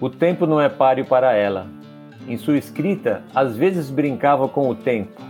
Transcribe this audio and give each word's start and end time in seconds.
O 0.00 0.08
tempo 0.08 0.46
não 0.46 0.60
é 0.60 0.68
páreo 0.68 1.04
para 1.04 1.32
ela. 1.32 1.66
Em 2.28 2.36
sua 2.36 2.56
escrita, 2.56 3.22
às 3.34 3.56
vezes 3.56 3.90
brincava 3.90 4.48
com 4.48 4.68
o 4.68 4.74
tempo, 4.74 5.20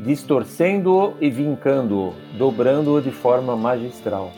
distorcendo-o 0.00 1.14
e 1.20 1.30
vincando-o, 1.30 2.12
dobrando-o 2.36 3.00
de 3.00 3.12
forma 3.12 3.56
magistral. 3.56 4.32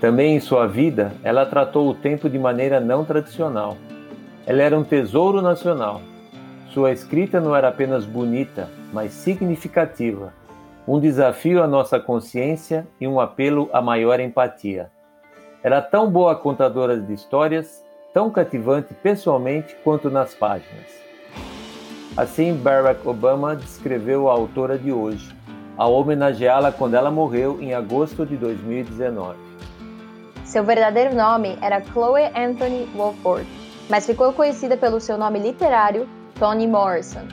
Também 0.00 0.34
em 0.34 0.40
sua 0.40 0.66
vida, 0.66 1.12
ela 1.22 1.44
tratou 1.44 1.90
o 1.90 1.94
tempo 1.94 2.30
de 2.30 2.38
maneira 2.38 2.80
não 2.80 3.04
tradicional. 3.04 3.76
Ela 4.46 4.62
era 4.62 4.78
um 4.78 4.82
tesouro 4.82 5.42
nacional. 5.42 6.00
Sua 6.70 6.90
escrita 6.90 7.38
não 7.38 7.54
era 7.54 7.68
apenas 7.68 8.06
bonita, 8.06 8.70
mas 8.94 9.12
significativa, 9.12 10.32
um 10.88 10.98
desafio 10.98 11.62
à 11.62 11.68
nossa 11.68 12.00
consciência 12.00 12.86
e 12.98 13.06
um 13.06 13.20
apelo 13.20 13.68
a 13.74 13.82
maior 13.82 14.18
empatia. 14.20 14.90
Era 15.62 15.82
tão 15.82 16.10
boa 16.10 16.34
contadora 16.34 16.98
de 16.98 17.12
histórias 17.12 17.81
tão 18.12 18.30
cativante 18.30 18.94
pessoalmente 18.94 19.74
quanto 19.82 20.10
nas 20.10 20.34
páginas. 20.34 21.02
Assim, 22.16 22.54
Barack 22.54 23.06
Obama 23.08 23.56
descreveu 23.56 24.28
a 24.28 24.32
autora 24.32 24.76
de 24.76 24.92
hoje, 24.92 25.34
ao 25.76 25.94
homenageá-la 25.94 26.70
quando 26.70 26.94
ela 26.94 27.10
morreu 27.10 27.58
em 27.60 27.72
agosto 27.72 28.26
de 28.26 28.36
2019. 28.36 29.38
Seu 30.44 30.62
verdadeiro 30.62 31.14
nome 31.14 31.56
era 31.62 31.80
Chloe 31.80 32.26
Anthony 32.36 32.84
Wolford, 32.94 33.48
mas 33.88 34.04
ficou 34.04 34.34
conhecida 34.34 34.76
pelo 34.76 35.00
seu 35.00 35.16
nome 35.16 35.38
literário, 35.38 36.06
Toni 36.38 36.66
Morrison. 36.66 37.26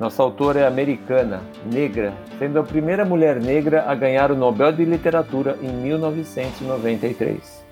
Nossa 0.00 0.24
autora 0.24 0.60
é 0.60 0.66
americana, 0.66 1.40
negra, 1.72 2.12
sendo 2.40 2.58
a 2.58 2.64
primeira 2.64 3.04
mulher 3.04 3.40
negra 3.40 3.84
a 3.86 3.94
ganhar 3.94 4.32
o 4.32 4.36
Nobel 4.36 4.72
de 4.72 4.84
Literatura 4.84 5.56
em 5.62 5.68
1993. 5.68 7.63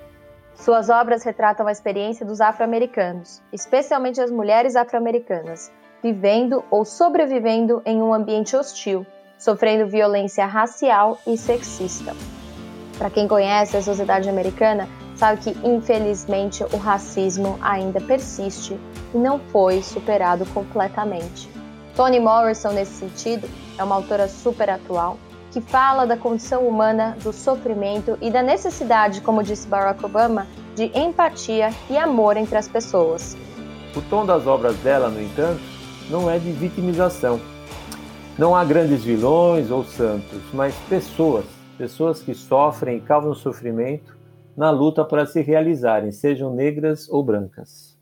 Suas 0.62 0.88
obras 0.88 1.24
retratam 1.24 1.66
a 1.66 1.72
experiência 1.72 2.24
dos 2.24 2.40
afro-americanos, 2.40 3.42
especialmente 3.52 4.20
as 4.20 4.30
mulheres 4.30 4.76
afro-americanas, 4.76 5.72
vivendo 6.00 6.62
ou 6.70 6.84
sobrevivendo 6.84 7.82
em 7.84 8.00
um 8.00 8.14
ambiente 8.14 8.54
hostil, 8.54 9.04
sofrendo 9.36 9.90
violência 9.90 10.46
racial 10.46 11.18
e 11.26 11.36
sexista. 11.36 12.14
Para 12.96 13.10
quem 13.10 13.26
conhece 13.26 13.76
a 13.76 13.82
sociedade 13.82 14.28
americana, 14.28 14.88
sabe 15.16 15.40
que 15.40 15.50
infelizmente 15.66 16.62
o 16.72 16.76
racismo 16.76 17.58
ainda 17.60 18.00
persiste 18.00 18.78
e 19.12 19.18
não 19.18 19.40
foi 19.40 19.82
superado 19.82 20.46
completamente. 20.54 21.50
Toni 21.96 22.20
Morrison, 22.20 22.70
nesse 22.70 22.92
sentido, 23.00 23.50
é 23.76 23.82
uma 23.82 23.96
autora 23.96 24.28
super 24.28 24.70
atual 24.70 25.18
que 25.52 25.60
fala 25.60 26.06
da 26.06 26.16
condição 26.16 26.66
humana, 26.66 27.14
do 27.22 27.30
sofrimento 27.30 28.16
e 28.22 28.30
da 28.30 28.42
necessidade, 28.42 29.20
como 29.20 29.42
disse 29.42 29.68
Barack 29.68 30.02
Obama, 30.04 30.46
de 30.74 30.84
empatia 30.98 31.68
e 31.90 31.98
amor 31.98 32.38
entre 32.38 32.56
as 32.56 32.66
pessoas. 32.66 33.36
O 33.94 34.00
tom 34.00 34.24
das 34.24 34.46
obras 34.46 34.74
dela, 34.78 35.10
no 35.10 35.20
entanto, 35.20 35.60
não 36.08 36.30
é 36.30 36.38
de 36.38 36.50
vitimização. 36.52 37.38
Não 38.38 38.56
há 38.56 38.64
grandes 38.64 39.04
vilões 39.04 39.70
ou 39.70 39.84
santos, 39.84 40.40
mas 40.54 40.74
pessoas, 40.88 41.44
pessoas 41.76 42.22
que 42.22 42.32
sofrem 42.32 42.96
e 42.96 43.00
causam 43.02 43.34
sofrimento 43.34 44.16
na 44.56 44.70
luta 44.70 45.04
para 45.04 45.26
se 45.26 45.42
realizarem, 45.42 46.10
sejam 46.10 46.54
negras 46.54 47.10
ou 47.10 47.22
brancas. 47.22 47.92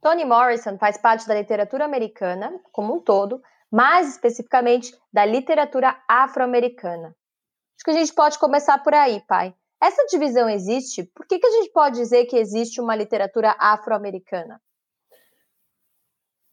Toni 0.00 0.24
Morrison 0.24 0.78
faz 0.78 0.96
parte 0.96 1.26
da 1.26 1.34
literatura 1.34 1.84
americana 1.84 2.52
como 2.72 2.94
um 2.94 3.00
todo, 3.00 3.42
mais 3.70 4.08
especificamente 4.08 4.96
da 5.12 5.24
literatura 5.24 5.96
afro-americana. 6.08 7.08
Acho 7.08 7.84
que 7.84 7.90
a 7.90 7.94
gente 7.94 8.12
pode 8.12 8.38
começar 8.38 8.78
por 8.78 8.92
aí, 8.92 9.22
pai. 9.26 9.54
Essa 9.82 10.04
divisão 10.06 10.48
existe? 10.48 11.04
Por 11.14 11.26
que, 11.26 11.38
que 11.38 11.46
a 11.46 11.50
gente 11.52 11.72
pode 11.72 11.96
dizer 11.96 12.26
que 12.26 12.36
existe 12.36 12.80
uma 12.80 12.94
literatura 12.94 13.56
afro-americana? 13.58 14.60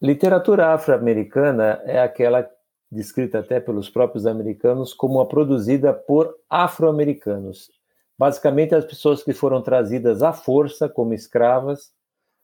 Literatura 0.02 0.74
afro-americana 0.74 1.82
é 1.84 2.00
aquela 2.00 2.50
descrita 2.90 3.40
até 3.40 3.60
pelos 3.60 3.90
próprios 3.90 4.26
americanos 4.26 4.94
como 4.94 5.20
a 5.20 5.28
produzida 5.28 5.94
por 5.94 6.34
afro-americanos. 6.50 7.70
Basicamente, 8.18 8.74
as 8.74 8.86
pessoas 8.86 9.24
que 9.24 9.34
foram 9.34 9.62
trazidas 9.62 10.24
à 10.24 10.32
força 10.32 10.88
como 10.88 11.14
escravas 11.14 11.92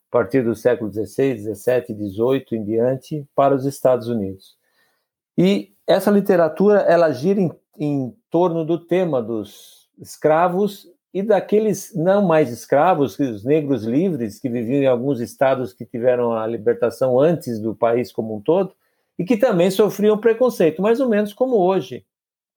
a 0.10 0.12
partir 0.12 0.44
do 0.44 0.56
século 0.56 0.92
XVI, 0.92 1.38
XVII, 1.40 2.12
XVIII 2.12 2.46
em 2.52 2.64
diante 2.64 3.28
para 3.34 3.56
os 3.56 3.66
Estados 3.66 4.08
Unidos. 4.08 4.58
E 5.38 5.74
essa 5.88 6.12
literatura 6.12 6.82
ela 6.82 7.12
gira 7.12 7.40
em, 7.40 7.52
em 7.78 8.16
torno 8.30 8.64
do 8.66 8.78
tema 8.78 9.22
dos 9.22 9.90
escravos 10.00 10.88
e 11.14 11.22
daqueles 11.22 11.94
não 11.96 12.24
mais 12.24 12.52
escravos, 12.52 13.18
os 13.20 13.44
negros 13.44 13.84
livres 13.84 14.40
que 14.40 14.50
viviam 14.50 14.82
em 14.82 14.88
alguns 14.88 15.20
estados 15.20 15.72
que 15.72 15.86
tiveram 15.86 16.34
a 16.34 16.48
libertação 16.48 17.20
antes 17.20 17.60
do 17.60 17.76
país 17.76 18.12
como 18.12 18.36
um 18.36 18.42
todo 18.42 18.74
e 19.18 19.24
que 19.24 19.38
também 19.38 19.70
sofriam 19.70 20.18
preconceito, 20.18 20.82
mais 20.82 21.00
ou 21.00 21.08
menos 21.08 21.34
como 21.34 21.58
hoje 21.58 22.04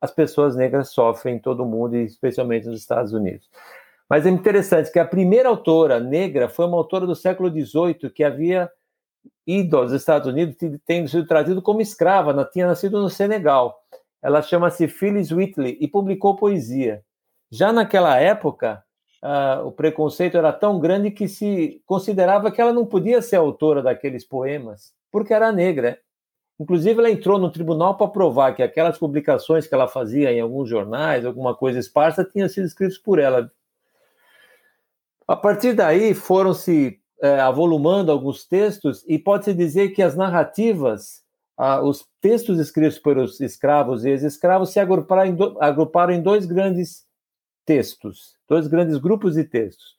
as 0.01 0.11
pessoas 0.11 0.57
negras 0.57 0.91
sofrem 0.91 1.37
em 1.37 1.39
todo 1.39 1.63
o 1.63 1.67
mundo, 1.67 1.97
especialmente 1.97 2.67
nos 2.67 2.81
Estados 2.81 3.13
Unidos. 3.13 3.49
Mas 4.09 4.25
é 4.25 4.31
interessante 4.31 4.91
que 4.91 4.99
a 4.99 5.05
primeira 5.05 5.49
autora 5.49 5.99
negra 5.99 6.49
foi 6.49 6.67
uma 6.67 6.77
autora 6.77 7.07
do 7.07 7.15
século 7.15 7.51
XVIII 7.51 8.11
que 8.11 8.23
havia 8.23 8.71
ido 9.47 9.79
aos 9.79 9.93
Estados 9.93 10.29
Unidos 10.29 10.57
tendo 10.85 11.09
sido 11.09 11.27
trazido 11.27 11.63
como 11.63 11.81
escrava, 11.81 12.45
tinha 12.53 12.67
nascido 12.67 13.01
no 13.01 13.09
Senegal. 13.09 13.79
Ela 14.23 14.43
chama-se 14.43 14.89
Phyllis 14.89 15.31
Whitley 15.31 15.79
e 15.81 15.87
publicou 15.87 16.37
poesia. 16.37 17.03
Já 17.51 17.73
naquela 17.73 18.19
época, 18.19 18.83
uh, 19.23 19.67
o 19.67 19.71
preconceito 19.71 20.37
era 20.37 20.53
tão 20.53 20.81
grande 20.81 21.11
que 21.11 21.29
se 21.29 21.81
considerava 21.87 22.51
que 22.51 22.61
ela 22.61 22.73
não 22.73 22.85
podia 22.85 23.23
ser 23.23 23.37
autora 23.37 23.83
daqueles 23.83 24.25
poemas, 24.25 24.93
porque 25.13 25.33
era 25.33 25.53
negra. 25.53 25.99
Inclusive, 26.59 26.99
ela 26.99 27.11
entrou 27.11 27.39
no 27.39 27.51
tribunal 27.53 27.97
para 27.97 28.09
provar 28.09 28.55
que 28.55 28.63
aquelas 28.63 28.99
publicações 28.99 29.67
que 29.67 29.75
ela 29.75 29.87
fazia 29.87 30.33
em 30.33 30.41
alguns 30.41 30.69
jornais, 30.69 31.25
alguma 31.25 31.55
coisa 31.55 31.79
esparsa, 31.79 32.25
tinham 32.25 32.49
sido 32.49 32.67
escritas 32.67 32.99
por 32.99 33.19
ela. 33.19 33.53
A 35.29 35.37
partir 35.37 35.75
daí, 35.75 36.15
foram 36.15 36.55
se 36.55 36.99
é, 37.23 37.41
avolumando 37.41 38.13
alguns 38.13 38.45
textos, 38.45 39.05
e 39.07 39.19
pode-se 39.19 39.55
dizer 39.55 39.91
que 39.91 40.03
as 40.03 40.17
narrativas, 40.17 41.25
os 41.83 42.07
textos 42.21 42.59
escritos 42.59 42.99
pelos 42.99 43.41
escravos 43.41 44.05
e 44.05 44.11
ex-escravos 44.11 44.71
se 44.71 44.79
agruparam 44.79 45.25
em, 45.25 45.35
do, 45.35 45.57
agruparam 45.61 46.13
em 46.13 46.23
dois 46.23 46.45
grandes 46.45 47.07
textos, 47.65 48.37
dois 48.49 48.67
grandes 48.67 48.99
grupos 48.99 49.35
de 49.35 49.45
textos. 49.45 49.97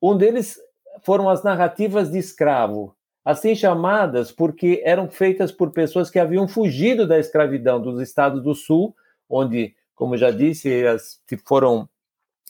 Um 0.00 0.16
deles 0.16 0.58
foram 1.02 1.28
as 1.28 1.42
narrativas 1.42 2.10
de 2.10 2.18
escravo, 2.18 2.96
assim 3.24 3.54
chamadas 3.54 4.32
porque 4.32 4.82
eram 4.84 5.08
feitas 5.10 5.52
por 5.52 5.70
pessoas 5.70 6.10
que 6.10 6.18
haviam 6.18 6.48
fugido 6.48 7.06
da 7.06 7.18
escravidão 7.18 7.80
dos 7.80 8.00
estados 8.00 8.42
do 8.42 8.54
sul, 8.54 8.94
onde, 9.28 9.74
como 9.94 10.16
já 10.16 10.30
disse, 10.30 10.86
as, 10.86 11.20
foram 11.44 11.88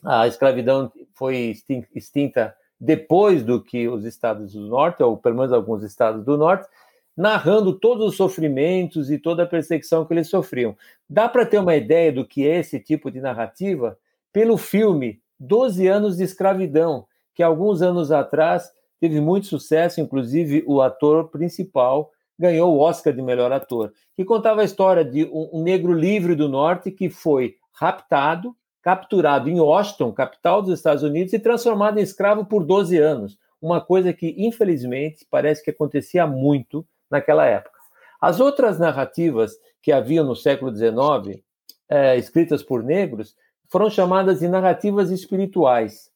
a 0.04 0.26
escravidão 0.26 0.92
foi 1.14 1.56
extinta 1.94 2.54
depois 2.80 3.42
do 3.42 3.62
que 3.62 3.88
os 3.88 4.04
estados 4.04 4.52
do 4.52 4.60
norte, 4.60 5.02
ou 5.02 5.16
pelo 5.16 5.36
menos 5.36 5.52
alguns 5.52 5.82
estados 5.82 6.24
do 6.24 6.36
norte, 6.36 6.68
narrando 7.16 7.78
todos 7.78 8.06
os 8.06 8.16
sofrimentos 8.16 9.10
e 9.10 9.18
toda 9.18 9.44
a 9.44 9.46
perseguição 9.46 10.04
que 10.04 10.12
eles 10.12 10.28
sofriam. 10.28 10.76
Dá 11.08 11.28
para 11.28 11.46
ter 11.46 11.58
uma 11.58 11.76
ideia 11.76 12.12
do 12.12 12.26
que 12.26 12.46
é 12.46 12.58
esse 12.58 12.80
tipo 12.80 13.10
de 13.10 13.20
narrativa 13.20 13.96
pelo 14.32 14.56
filme 14.56 15.20
Doze 15.38 15.86
Anos 15.86 16.16
de 16.16 16.24
Escravidão, 16.24 17.06
que 17.34 17.42
alguns 17.42 17.82
anos 17.82 18.10
atrás 18.10 18.70
teve 19.00 19.20
muito 19.20 19.46
sucesso, 19.46 20.00
inclusive 20.00 20.64
o 20.66 20.80
ator 20.80 21.28
principal 21.28 22.10
ganhou 22.38 22.74
o 22.74 22.80
Oscar 22.80 23.12
de 23.12 23.22
melhor 23.22 23.52
ator, 23.52 23.92
que 24.16 24.24
contava 24.24 24.62
a 24.62 24.64
história 24.64 25.04
de 25.04 25.24
um 25.32 25.62
negro 25.62 25.92
livre 25.92 26.34
do 26.34 26.48
norte 26.48 26.90
que 26.90 27.08
foi 27.08 27.56
raptado, 27.72 28.56
capturado 28.84 29.48
em 29.48 29.58
Washington, 29.58 30.12
capital 30.12 30.60
dos 30.60 30.74
Estados 30.74 31.02
Unidos, 31.02 31.32
e 31.32 31.38
transformado 31.38 31.98
em 31.98 32.02
escravo 32.02 32.44
por 32.44 32.62
12 32.62 32.98
anos. 32.98 33.38
Uma 33.60 33.80
coisa 33.80 34.12
que, 34.12 34.34
infelizmente, 34.36 35.26
parece 35.30 35.64
que 35.64 35.70
acontecia 35.70 36.26
muito 36.26 36.86
naquela 37.10 37.46
época. 37.46 37.78
As 38.20 38.40
outras 38.40 38.78
narrativas 38.78 39.52
que 39.80 39.90
haviam 39.90 40.26
no 40.26 40.36
século 40.36 40.70
XIX, 40.70 41.42
é, 41.88 42.18
escritas 42.18 42.62
por 42.62 42.82
negros, 42.82 43.34
foram 43.70 43.88
chamadas 43.88 44.40
de 44.40 44.48
narrativas 44.48 45.10
espirituais, 45.10 46.10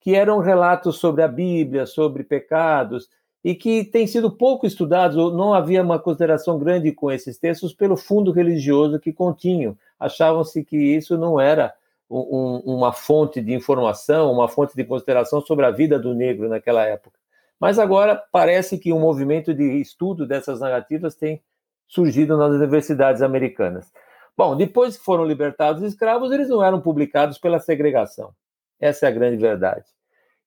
que 0.00 0.16
eram 0.16 0.40
relatos 0.40 0.96
sobre 0.98 1.22
a 1.22 1.28
Bíblia, 1.28 1.86
sobre 1.86 2.24
pecados, 2.24 3.08
e 3.44 3.54
que 3.54 3.84
têm 3.84 4.08
sido 4.08 4.28
pouco 4.28 4.66
estudados, 4.66 5.16
ou 5.16 5.32
não 5.32 5.54
havia 5.54 5.84
uma 5.84 6.00
consideração 6.00 6.58
grande 6.58 6.90
com 6.90 7.12
esses 7.12 7.38
textos 7.38 7.72
pelo 7.72 7.96
fundo 7.96 8.32
religioso 8.32 8.98
que 8.98 9.12
continham. 9.12 9.78
Achavam-se 10.00 10.64
que 10.64 10.76
isso 10.76 11.16
não 11.16 11.38
era 11.38 11.72
um, 12.10 12.62
uma 12.64 12.92
fonte 12.92 13.40
de 13.40 13.52
informação, 13.52 14.32
uma 14.32 14.48
fonte 14.48 14.74
de 14.74 14.84
consideração 14.84 15.40
sobre 15.40 15.66
a 15.66 15.70
vida 15.70 15.98
do 15.98 16.14
negro 16.14 16.48
naquela 16.48 16.84
época. 16.84 17.18
Mas 17.60 17.78
agora 17.78 18.22
parece 18.30 18.78
que 18.78 18.92
um 18.92 19.00
movimento 19.00 19.52
de 19.52 19.80
estudo 19.80 20.26
dessas 20.26 20.60
narrativas 20.60 21.14
tem 21.14 21.42
surgido 21.86 22.36
nas 22.36 22.52
universidades 22.52 23.22
americanas. 23.22 23.90
Bom, 24.36 24.56
depois 24.56 24.96
que 24.96 25.04
foram 25.04 25.24
libertados 25.24 25.82
os 25.82 25.88
escravos, 25.88 26.30
eles 26.30 26.48
não 26.48 26.62
eram 26.62 26.80
publicados 26.80 27.38
pela 27.38 27.58
segregação. 27.58 28.32
Essa 28.78 29.06
é 29.06 29.08
a 29.08 29.12
grande 29.12 29.36
verdade. 29.36 29.84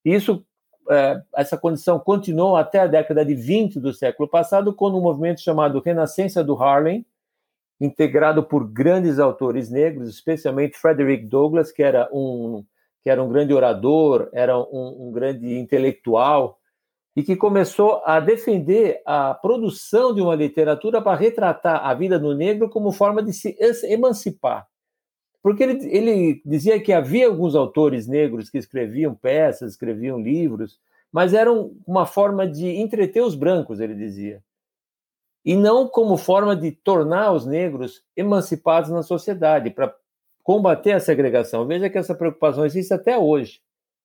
Isso 0.05 0.45
é, 0.89 1.21
essa 1.35 1.57
condição 1.57 1.99
continuou 1.99 2.55
até 2.55 2.79
a 2.79 2.87
década 2.87 3.25
de 3.25 3.35
20 3.35 3.79
do 3.79 3.93
século 3.93 4.27
passado, 4.27 4.73
quando 4.73 4.97
um 4.97 5.01
movimento 5.01 5.41
chamado 5.41 5.81
Renascença 5.81 6.43
do 6.43 6.55
Harlem, 6.61 7.05
integrado 7.81 8.43
por 8.43 8.71
grandes 8.71 9.17
autores 9.17 9.69
negros, 9.69 10.07
especialmente 10.07 10.77
Frederick 10.77 11.25
Douglass, 11.25 11.71
que 11.71 11.81
era 11.81 12.07
um, 12.13 12.63
que 13.03 13.09
era 13.09 13.21
um 13.21 13.27
grande 13.27 13.53
orador, 13.53 14.29
era 14.31 14.55
um, 14.55 15.07
um 15.07 15.11
grande 15.11 15.57
intelectual, 15.57 16.59
e 17.15 17.23
que 17.23 17.35
começou 17.35 18.01
a 18.05 18.19
defender 18.19 19.01
a 19.05 19.33
produção 19.33 20.13
de 20.13 20.21
uma 20.21 20.35
literatura 20.35 21.01
para 21.01 21.17
retratar 21.17 21.85
a 21.85 21.93
vida 21.93 22.19
do 22.19 22.35
negro 22.35 22.69
como 22.69 22.91
forma 22.91 23.21
de 23.21 23.33
se 23.33 23.57
emancipar. 23.83 24.67
Porque 25.41 25.63
ele, 25.63 25.85
ele 25.89 26.41
dizia 26.45 26.79
que 26.79 26.93
havia 26.93 27.27
alguns 27.27 27.55
autores 27.55 28.07
negros 28.07 28.49
que 28.49 28.59
escreviam 28.59 29.15
peças, 29.15 29.71
escreviam 29.71 30.21
livros, 30.21 30.79
mas 31.11 31.33
eram 31.33 31.75
uma 31.85 32.05
forma 32.05 32.47
de 32.47 32.67
entreter 32.67 33.23
os 33.23 33.33
brancos, 33.33 33.79
ele 33.79 33.95
dizia. 33.95 34.41
E 35.43 35.55
não 35.55 35.87
como 35.87 36.17
forma 36.17 36.55
de 36.55 36.71
tornar 36.71 37.31
os 37.31 37.45
negros 37.45 38.03
emancipados 38.15 38.89
na 38.89 39.01
sociedade, 39.01 39.69
para 39.71 39.95
combater 40.43 40.91
a 40.91 40.99
segregação. 40.99 41.65
Veja 41.65 41.89
que 41.89 41.97
essa 41.97 42.15
preocupação 42.15 42.65
existe 42.65 42.93
até 42.93 43.17
hoje. 43.17 43.61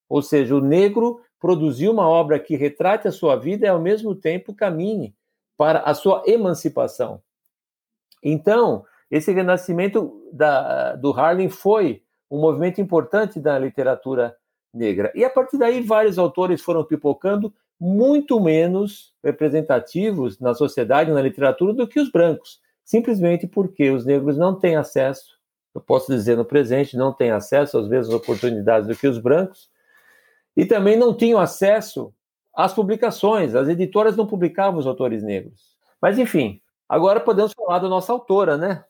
Ou 0.08 0.22
seja, 0.22 0.54
o 0.54 0.60
negro 0.60 1.20
produzir 1.40 1.88
uma 1.88 2.08
obra 2.08 2.38
que 2.38 2.56
retrate 2.56 3.08
a 3.08 3.12
sua 3.12 3.36
vida 3.36 3.66
e, 3.66 3.68
ao 3.68 3.80
mesmo 3.80 4.14
tempo, 4.14 4.54
caminhe 4.54 5.14
para 5.56 5.80
a 5.80 5.94
sua 5.94 6.22
emancipação. 6.26 7.20
Então, 8.22 8.84
esse 9.10 9.32
renascimento 9.32 10.28
da, 10.32 10.96
do 10.96 11.12
Harlem 11.12 11.48
foi 11.48 12.02
um 12.30 12.40
movimento 12.40 12.80
importante 12.80 13.38
da 13.38 13.58
literatura 13.58 14.36
negra. 14.72 15.12
E 15.14 15.24
a 15.24 15.30
partir 15.30 15.58
daí, 15.58 15.80
vários 15.80 16.18
autores 16.18 16.60
foram 16.60 16.84
pipocando, 16.84 17.52
muito 17.78 18.40
menos 18.40 19.12
representativos 19.22 20.40
na 20.40 20.54
sociedade, 20.54 21.12
na 21.12 21.20
literatura, 21.20 21.72
do 21.72 21.86
que 21.86 22.00
os 22.00 22.10
brancos, 22.10 22.60
simplesmente 22.84 23.46
porque 23.46 23.90
os 23.90 24.04
negros 24.04 24.38
não 24.38 24.54
têm 24.54 24.76
acesso, 24.76 25.36
eu 25.74 25.80
posso 25.80 26.10
dizer 26.10 26.36
no 26.36 26.44
presente, 26.44 26.96
não 26.96 27.12
têm 27.12 27.30
acesso 27.30 27.78
às 27.78 27.88
mesmas 27.88 28.14
oportunidades 28.14 28.88
do 28.88 28.96
que 28.96 29.06
os 29.06 29.18
brancos, 29.18 29.68
e 30.56 30.64
também 30.64 30.96
não 30.96 31.14
tinham 31.14 31.38
acesso 31.38 32.12
às 32.54 32.72
publicações, 32.72 33.54
as 33.54 33.68
editoras 33.68 34.16
não 34.16 34.26
publicavam 34.26 34.80
os 34.80 34.86
autores 34.86 35.22
negros. 35.22 35.76
Mas, 36.00 36.18
enfim, 36.18 36.60
agora 36.88 37.20
podemos 37.20 37.52
falar 37.52 37.78
da 37.78 37.88
nossa 37.88 38.12
autora, 38.12 38.56
né? 38.56 38.82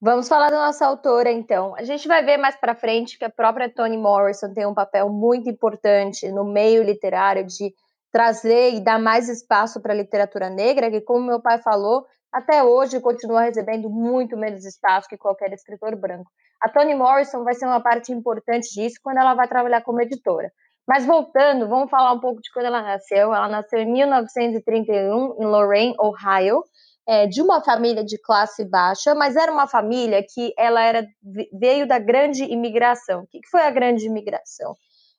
Vamos 0.00 0.28
falar 0.28 0.50
da 0.50 0.66
nossa 0.66 0.86
autora, 0.86 1.30
então. 1.30 1.74
A 1.76 1.82
gente 1.82 2.06
vai 2.06 2.24
ver 2.24 2.36
mais 2.36 2.56
para 2.56 2.74
frente 2.74 3.18
que 3.18 3.24
a 3.24 3.30
própria 3.30 3.68
Toni 3.68 3.96
Morrison 3.96 4.52
tem 4.52 4.66
um 4.66 4.74
papel 4.74 5.08
muito 5.08 5.48
importante 5.50 6.30
no 6.30 6.44
meio 6.44 6.82
literário 6.82 7.46
de 7.46 7.74
trazer 8.16 8.72
e 8.72 8.80
dar 8.80 8.98
mais 8.98 9.28
espaço 9.28 9.78
para 9.78 9.92
a 9.92 9.96
literatura 9.96 10.48
negra, 10.48 10.90
que, 10.90 11.02
como 11.02 11.26
meu 11.26 11.38
pai 11.38 11.60
falou, 11.60 12.06
até 12.32 12.64
hoje 12.64 12.98
continua 12.98 13.42
recebendo 13.42 13.90
muito 13.90 14.38
menos 14.38 14.64
espaço 14.64 15.06
que 15.06 15.18
qualquer 15.18 15.52
escritor 15.52 15.94
branco. 15.94 16.30
A 16.62 16.70
Toni 16.70 16.94
Morrison 16.94 17.44
vai 17.44 17.52
ser 17.52 17.66
uma 17.66 17.82
parte 17.82 18.12
importante 18.12 18.68
disso 18.72 18.96
quando 19.02 19.18
ela 19.18 19.34
vai 19.34 19.46
trabalhar 19.46 19.82
como 19.82 20.00
editora. 20.00 20.50
Mas 20.88 21.04
voltando, 21.04 21.68
vamos 21.68 21.90
falar 21.90 22.14
um 22.14 22.18
pouco 22.18 22.40
de 22.40 22.50
quando 22.54 22.64
ela 22.64 22.80
nasceu. 22.80 23.34
Ela 23.34 23.48
nasceu 23.48 23.80
em 23.80 23.92
1931 23.92 25.36
em 25.38 25.44
Lorraine, 25.44 25.94
Ohio, 26.00 26.62
é, 27.06 27.26
de 27.26 27.42
uma 27.42 27.62
família 27.62 28.02
de 28.02 28.16
classe 28.18 28.64
baixa, 28.64 29.14
mas 29.14 29.36
era 29.36 29.52
uma 29.52 29.66
família 29.66 30.24
que 30.26 30.54
ela 30.56 30.82
era 30.82 31.06
veio 31.52 31.86
da 31.86 31.98
grande 31.98 32.44
imigração. 32.44 33.24
O 33.24 33.26
que 33.26 33.46
foi 33.50 33.60
a 33.60 33.70
grande 33.70 34.06
imigração? 34.06 34.74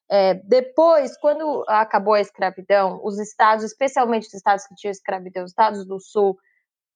É, 0.09 0.35
depois, 0.45 1.17
quando 1.17 1.65
acabou 1.67 2.13
a 2.13 2.21
escravidão, 2.21 3.01
os 3.03 3.19
estados, 3.19 3.65
especialmente 3.65 4.27
os 4.27 4.33
estados 4.33 4.65
que 4.65 4.75
tinham 4.75 4.91
escravidão, 4.91 5.43
os 5.43 5.51
estados 5.51 5.85
do 5.85 5.99
sul, 5.99 6.37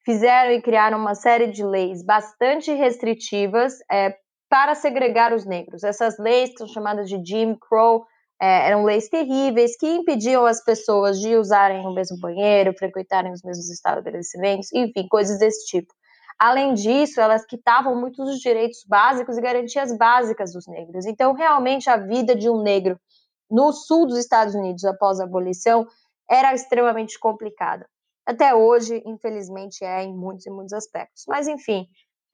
fizeram 0.06 0.52
e 0.52 0.62
criaram 0.62 0.98
uma 0.98 1.16
série 1.16 1.48
de 1.48 1.63
leis 1.63 2.04
bastante 2.04 2.74
restritivas 2.74 3.74
é, 3.92 4.16
para 4.50 4.75
segregar 4.75 5.34
os 5.34 5.46
negros. 5.46 5.84
Essas 5.84 6.18
leis 6.18 6.52
são 6.58 6.68
chamadas 6.68 7.10
de 7.10 7.22
Jim 7.24 7.56
Crow, 7.56 8.06
é, 8.42 8.68
eram 8.68 8.84
leis 8.84 9.08
terríveis 9.08 9.78
que 9.78 9.88
impediam 9.88 10.46
as 10.46 10.63
pessoas 10.63 11.19
de 11.19 11.36
usarem 11.36 11.86
o 11.86 11.94
mesmo 11.94 12.18
banheiro, 12.19 12.74
frequentarem 12.78 13.31
os 13.31 13.44
mesmos 13.44 13.69
estabelecimentos, 13.69 14.72
enfim, 14.74 15.08
coisas 15.08 15.38
desse 15.38 15.66
tipo. 15.68 15.94
Além 16.41 16.73
disso, 16.73 17.21
elas 17.21 17.45
quitavam 17.45 17.95
muitos 17.95 18.25
dos 18.25 18.39
direitos 18.39 18.83
básicos 18.83 19.38
e 19.38 19.41
garantias 19.41 19.95
básicas 19.95 20.51
dos 20.51 20.65
negros. 20.65 21.05
Então, 21.05 21.33
realmente, 21.33 21.88
a 21.88 21.97
vida 21.97 22.35
de 22.35 22.49
um 22.49 22.63
negro 22.63 22.99
no 23.47 23.71
sul 23.71 24.07
dos 24.07 24.17
Estados 24.17 24.55
Unidos 24.55 24.83
após 24.83 25.19
a 25.19 25.25
abolição 25.25 25.85
era 26.27 26.51
extremamente 26.51 27.19
complicada. 27.19 27.88
Até 28.25 28.55
hoje, 28.55 29.03
infelizmente, 29.05 29.85
é 29.85 30.01
em 30.01 30.17
muitos 30.17 30.47
e 30.47 30.49
muitos 30.49 30.73
aspectos. 30.73 31.25
Mas, 31.27 31.47
enfim, 31.47 31.85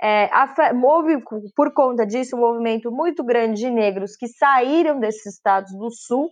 é, 0.02 0.30
houve, 0.82 1.22
por 1.54 1.74
conta 1.74 2.06
disso, 2.06 2.38
um 2.38 2.40
movimento 2.40 2.90
muito 2.90 3.26
grande 3.26 3.60
de 3.60 3.70
negros 3.70 4.16
que 4.16 4.30
saíram 4.30 5.02
desses 5.02 5.34
estados 5.34 5.78
do 5.78 5.92
sul 5.92 6.30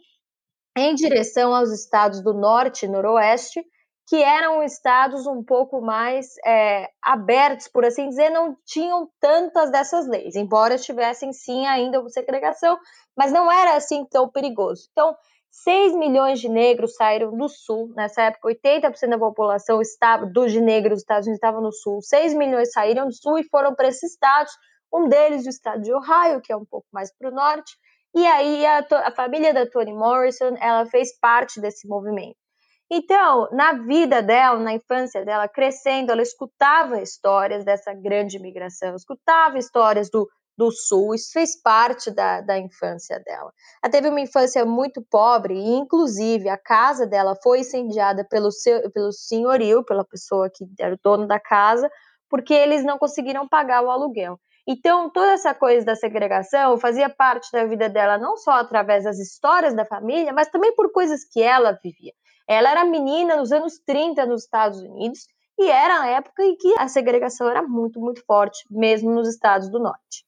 em 0.78 0.96
direção 0.96 1.54
aos 1.54 1.74
estados 1.74 2.24
do 2.24 2.34
norte 2.34 2.86
e 2.86 2.88
noroeste, 2.88 3.62
que 4.08 4.22
eram 4.22 4.62
estados 4.62 5.26
um 5.26 5.44
pouco 5.44 5.82
mais 5.82 6.36
é, 6.46 6.90
abertos, 7.02 7.68
por 7.68 7.84
assim 7.84 8.08
dizer, 8.08 8.30
não 8.30 8.56
tinham 8.64 9.10
tantas 9.20 9.72
dessas 9.72 10.08
leis, 10.08 10.36
embora 10.36 10.78
tivessem 10.78 11.34
sim 11.34 11.66
ainda 11.66 12.08
segregação, 12.10 12.78
mas 13.18 13.32
não 13.32 13.52
era 13.52 13.76
assim 13.76 14.06
tão 14.06 14.30
perigoso. 14.30 14.88
Então, 14.92 15.16
6 15.64 15.96
milhões 15.96 16.40
de 16.40 16.50
negros 16.50 16.96
saíram 16.96 17.36
do 17.36 17.48
sul. 17.48 17.92
Nessa 17.96 18.24
época, 18.24 18.50
80% 18.50 19.10
da 19.10 19.18
população 19.18 19.82
estava, 19.82 20.26
dos 20.26 20.54
negros 20.54 20.96
dos 20.96 21.02
Estados 21.02 21.28
Unidos 21.28 21.38
estava 21.38 21.62
no 21.62 21.72
sul. 21.72 22.02
6 22.02 22.34
milhões 22.34 22.72
saíram 22.72 23.08
do 23.08 23.14
sul 23.14 23.40
e 23.40 23.48
foram 23.50 23.74
para 23.74 23.88
esses 23.88 24.12
estados. 24.12 24.52
Um 24.94 25.08
deles, 25.08 25.46
o 25.46 25.50
estado 25.50 25.82
de 25.82 25.94
Ohio, 25.94 26.42
que 26.42 26.52
é 26.52 26.56
um 26.56 26.66
pouco 26.66 26.88
mais 26.92 27.12
para 27.18 27.30
o 27.30 27.34
norte. 27.34 27.72
E 28.14 28.26
aí, 28.26 28.66
a, 28.66 28.86
a 29.06 29.12
família 29.12 29.54
da 29.54 29.66
Toni 29.66 29.94
Morrison, 29.94 30.56
ela 30.60 30.86
fez 30.86 31.18
parte 31.20 31.60
desse 31.60 31.88
movimento. 31.88 32.45
Então, 32.90 33.48
na 33.52 33.74
vida 33.74 34.22
dela, 34.22 34.60
na 34.60 34.74
infância 34.74 35.26
dela, 35.26 35.48
crescendo, 35.48 36.12
ela 36.12 36.22
escutava 36.22 37.02
histórias 37.02 37.66
dessa 37.66 37.94
grande 37.94 38.38
imigração, 38.38 38.96
escutava 38.96 39.58
histórias 39.58 40.10
do 40.10 40.28
do 40.58 40.72
Sul, 40.72 41.14
isso 41.14 41.32
fez 41.34 41.62
parte 41.62 42.10
da, 42.12 42.42
da 42.42 42.58
infância 42.58 43.20
dela. 43.20 43.52
Ela 43.84 43.92
teve 43.92 44.08
uma 44.08 44.22
infância 44.22 44.66
muito 44.66 45.02
pobre 45.02 45.54
e, 45.54 45.76
inclusive, 45.76 46.48
a 46.50 46.58
casa 46.58 47.06
dela 47.06 47.36
foi 47.44 47.60
incendiada 47.60 48.26
pelo, 48.30 48.52
seu, 48.52 48.90
pelo 48.92 49.12
senhorio, 49.12 49.84
pela 49.84 50.06
pessoa 50.06 50.50
que 50.50 50.66
era 50.80 50.96
o 50.96 51.00
dono 51.04 51.28
da 51.28 51.40
casa, 51.40 51.90
porque 52.30 52.54
eles 52.54 52.84
não 52.84 52.98
conseguiram 52.98 53.48
pagar 53.48 53.84
o 53.84 53.92
aluguel. 53.92 54.40
Então, 54.68 55.12
toda 55.12 55.34
essa 55.34 55.54
coisa 55.54 55.86
da 55.86 55.96
segregação 55.96 56.78
fazia 56.80 57.08
parte 57.08 57.52
da 57.52 57.66
vida 57.66 57.88
dela, 57.88 58.18
não 58.18 58.36
só 58.36 58.52
através 58.54 59.04
das 59.04 59.20
histórias 59.20 59.76
da 59.76 59.86
família, 59.86 60.34
mas 60.34 60.48
também 60.48 60.74
por 60.74 60.92
coisas 60.92 61.24
que 61.24 61.42
ela 61.42 61.78
vivia. 61.84 62.14
Ela 62.48 62.72
era 62.72 62.86
menina 62.86 63.36
nos 63.36 63.52
anos 63.52 63.80
30 63.86 64.26
nos 64.26 64.44
Estados 64.44 64.82
Unidos 64.82 65.28
e 65.58 65.70
era 65.70 66.02
a 66.02 66.08
época 66.08 66.44
em 66.44 66.56
que 66.56 66.78
a 66.78 66.88
segregação 66.88 67.50
era 67.50 67.62
muito, 67.62 68.00
muito 68.00 68.24
forte, 68.26 68.66
mesmo 68.70 69.12
nos 69.12 69.28
estados 69.28 69.70
do 69.70 69.80
norte. 69.80 70.26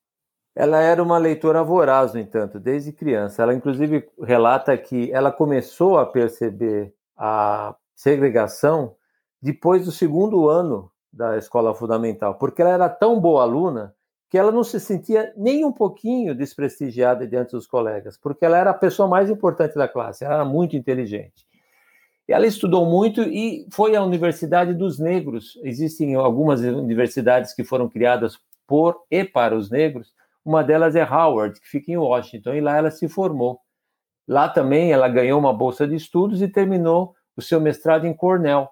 Ela 0.56 0.82
era 0.82 1.04
uma 1.04 1.20
leitora 1.20 1.64
voraz, 1.64 2.14
no 2.14 2.20
entanto, 2.20 2.60
desde 2.60 2.92
criança. 2.92 3.44
Ela, 3.44 3.54
inclusive, 3.54 4.10
relata 4.20 4.76
que 4.76 5.12
ela 5.12 5.32
começou 5.32 6.00
a 6.00 6.06
perceber 6.06 6.94
a 7.16 7.76
segregação 7.96 8.96
depois 9.42 9.86
do 9.86 9.92
segundo 9.92 10.50
ano 10.50 10.92
da 11.14 11.38
escola 11.38 11.76
fundamental, 11.76 12.36
porque 12.36 12.62
ela 12.62 12.72
era 12.72 12.90
tão 12.90 13.20
boa 13.20 13.44
aluna 13.44 13.94
que 14.30 14.38
ela 14.38 14.52
não 14.52 14.64
se 14.64 14.80
sentia 14.80 15.34
nem 15.38 15.64
um 15.64 15.72
pouquinho 15.72 16.36
desprestigiada 16.36 17.26
diante 17.26 17.52
dos 17.52 17.66
colegas, 17.66 18.18
porque 18.18 18.44
ela 18.44 18.58
era 18.58 18.72
a 18.72 18.74
pessoa 18.74 19.08
mais 19.08 19.30
importante 19.30 19.76
da 19.76 19.88
classe, 19.88 20.26
ela 20.26 20.36
era 20.36 20.46
muito 20.46 20.76
inteligente. 20.76 21.47
Ela 22.28 22.46
estudou 22.46 22.86
muito 22.86 23.22
e 23.22 23.66
foi 23.72 23.96
à 23.96 24.04
Universidade 24.04 24.74
dos 24.74 25.00
Negros. 25.00 25.58
Existem 25.64 26.16
algumas 26.16 26.60
universidades 26.62 27.54
que 27.54 27.64
foram 27.64 27.88
criadas 27.88 28.38
por 28.68 29.06
e 29.10 29.24
para 29.24 29.56
os 29.56 29.72
negros, 29.72 30.14
uma 30.44 30.64
delas 30.64 30.96
é 30.96 31.04
Howard, 31.04 31.60
que 31.60 31.68
fica 31.68 31.92
em 31.92 31.98
Washington, 31.98 32.54
e 32.54 32.62
lá 32.62 32.78
ela 32.78 32.92
se 32.92 33.08
formou. 33.08 33.60
Lá 34.28 34.48
também 34.48 34.92
ela 34.92 35.08
ganhou 35.08 35.40
uma 35.40 35.54
bolsa 35.54 35.88
de 35.88 35.96
estudos 35.96 36.42
e 36.42 36.48
terminou 36.48 37.16
o 37.36 37.42
seu 37.42 37.62
mestrado 37.62 38.06
em 38.06 38.14
Cornell, 38.14 38.70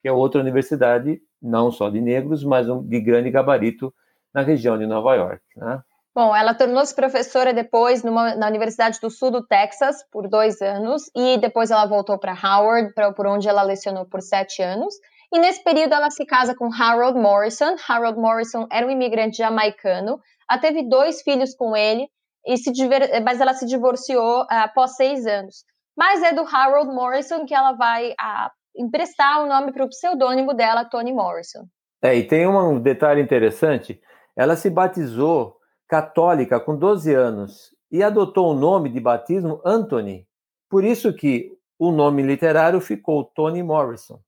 que 0.00 0.08
é 0.08 0.12
outra 0.12 0.40
universidade, 0.40 1.20
não 1.40 1.70
só 1.70 1.88
de 1.88 2.00
negros, 2.00 2.44
mas 2.44 2.66
de 2.66 3.00
grande 3.00 3.30
gabarito 3.30 3.92
na 4.32 4.42
região 4.42 4.78
de 4.78 4.86
Nova 4.86 5.14
York. 5.14 5.42
Né? 5.56 5.82
Bom, 6.18 6.34
ela 6.34 6.52
tornou-se 6.52 6.92
professora 6.92 7.54
depois 7.54 8.02
numa, 8.02 8.34
na 8.34 8.48
Universidade 8.48 8.98
do 9.00 9.08
Sul 9.08 9.30
do 9.30 9.46
Texas 9.46 10.04
por 10.10 10.28
dois 10.28 10.60
anos 10.60 11.08
e 11.14 11.38
depois 11.38 11.70
ela 11.70 11.86
voltou 11.86 12.18
para 12.18 12.32
Howard, 12.32 12.92
pra, 12.92 13.12
por 13.12 13.24
onde 13.24 13.48
ela 13.48 13.62
lecionou 13.62 14.04
por 14.04 14.20
sete 14.20 14.60
anos. 14.60 14.92
E 15.32 15.38
nesse 15.38 15.62
período 15.62 15.94
ela 15.94 16.10
se 16.10 16.26
casa 16.26 16.56
com 16.56 16.74
Harold 16.74 17.16
Morrison. 17.16 17.76
Harold 17.88 18.18
Morrison 18.18 18.66
era 18.68 18.84
um 18.84 18.90
imigrante 18.90 19.36
jamaicano, 19.36 20.18
ela 20.50 20.60
teve 20.60 20.88
dois 20.88 21.22
filhos 21.22 21.54
com 21.54 21.76
ele, 21.76 22.08
e 22.44 22.56
se 22.56 22.72
diver... 22.72 23.22
mas 23.22 23.40
ela 23.40 23.54
se 23.54 23.64
divorciou 23.64 24.42
uh, 24.42 24.46
após 24.50 24.96
seis 24.96 25.24
anos. 25.24 25.62
mas 25.96 26.20
é 26.24 26.32
do 26.32 26.42
Harold 26.42 26.92
Morrison 26.92 27.46
que 27.46 27.54
ela 27.54 27.74
vai 27.74 28.12
a, 28.20 28.50
emprestar 28.76 29.44
o 29.44 29.46
nome 29.46 29.72
para 29.72 29.84
o 29.84 29.88
pseudônimo 29.88 30.52
dela, 30.52 30.84
Toni 30.84 31.12
Morrison. 31.12 31.62
É, 32.02 32.16
e 32.16 32.26
tem 32.26 32.44
um 32.44 32.80
detalhe 32.80 33.22
interessante: 33.22 34.00
ela 34.36 34.56
se 34.56 34.68
batizou 34.68 35.57
católica 35.88 36.60
com 36.60 36.76
12 36.76 37.14
anos 37.14 37.74
e 37.90 38.02
adotou 38.02 38.52
o 38.52 38.54
nome 38.54 38.90
de 38.90 39.00
batismo 39.00 39.60
Anthony. 39.64 40.26
Por 40.68 40.84
isso 40.84 41.12
que 41.14 41.50
o 41.78 41.90
nome 41.90 42.22
literário 42.22 42.80
ficou 42.80 43.24
Toni 43.24 43.62
Morrison. 43.62 44.20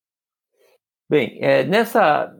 Bem, 1.08 1.38
é, 1.40 1.64
nessa, 1.64 2.34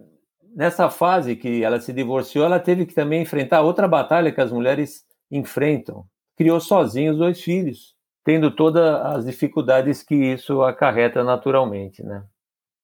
nessa 0.55 0.89
fase 0.89 1.37
que 1.37 1.63
ela 1.63 1.81
se 1.81 1.93
divorciou, 1.93 2.45
ela 2.45 2.61
teve 2.61 2.87
que 2.87 2.95
também 2.95 3.23
enfrentar 3.23 3.63
outra 3.63 3.87
batalha 3.87 4.33
que 4.33 4.41
as 4.41 4.53
mulheres 4.53 5.05
enfrentam. 5.31 6.07
Criou 6.37 6.61
sozinha 6.61 7.13
os 7.13 7.19
dois 7.19 7.43
filhos, 7.43 7.95
tendo 8.25 8.55
todas 8.55 8.83
as 9.07 9.27
dificuldades 9.27 10.03
que 10.03 10.15
isso 10.15 10.63
acarreta 10.63 11.23
naturalmente, 11.23 12.03
né? 12.03 12.25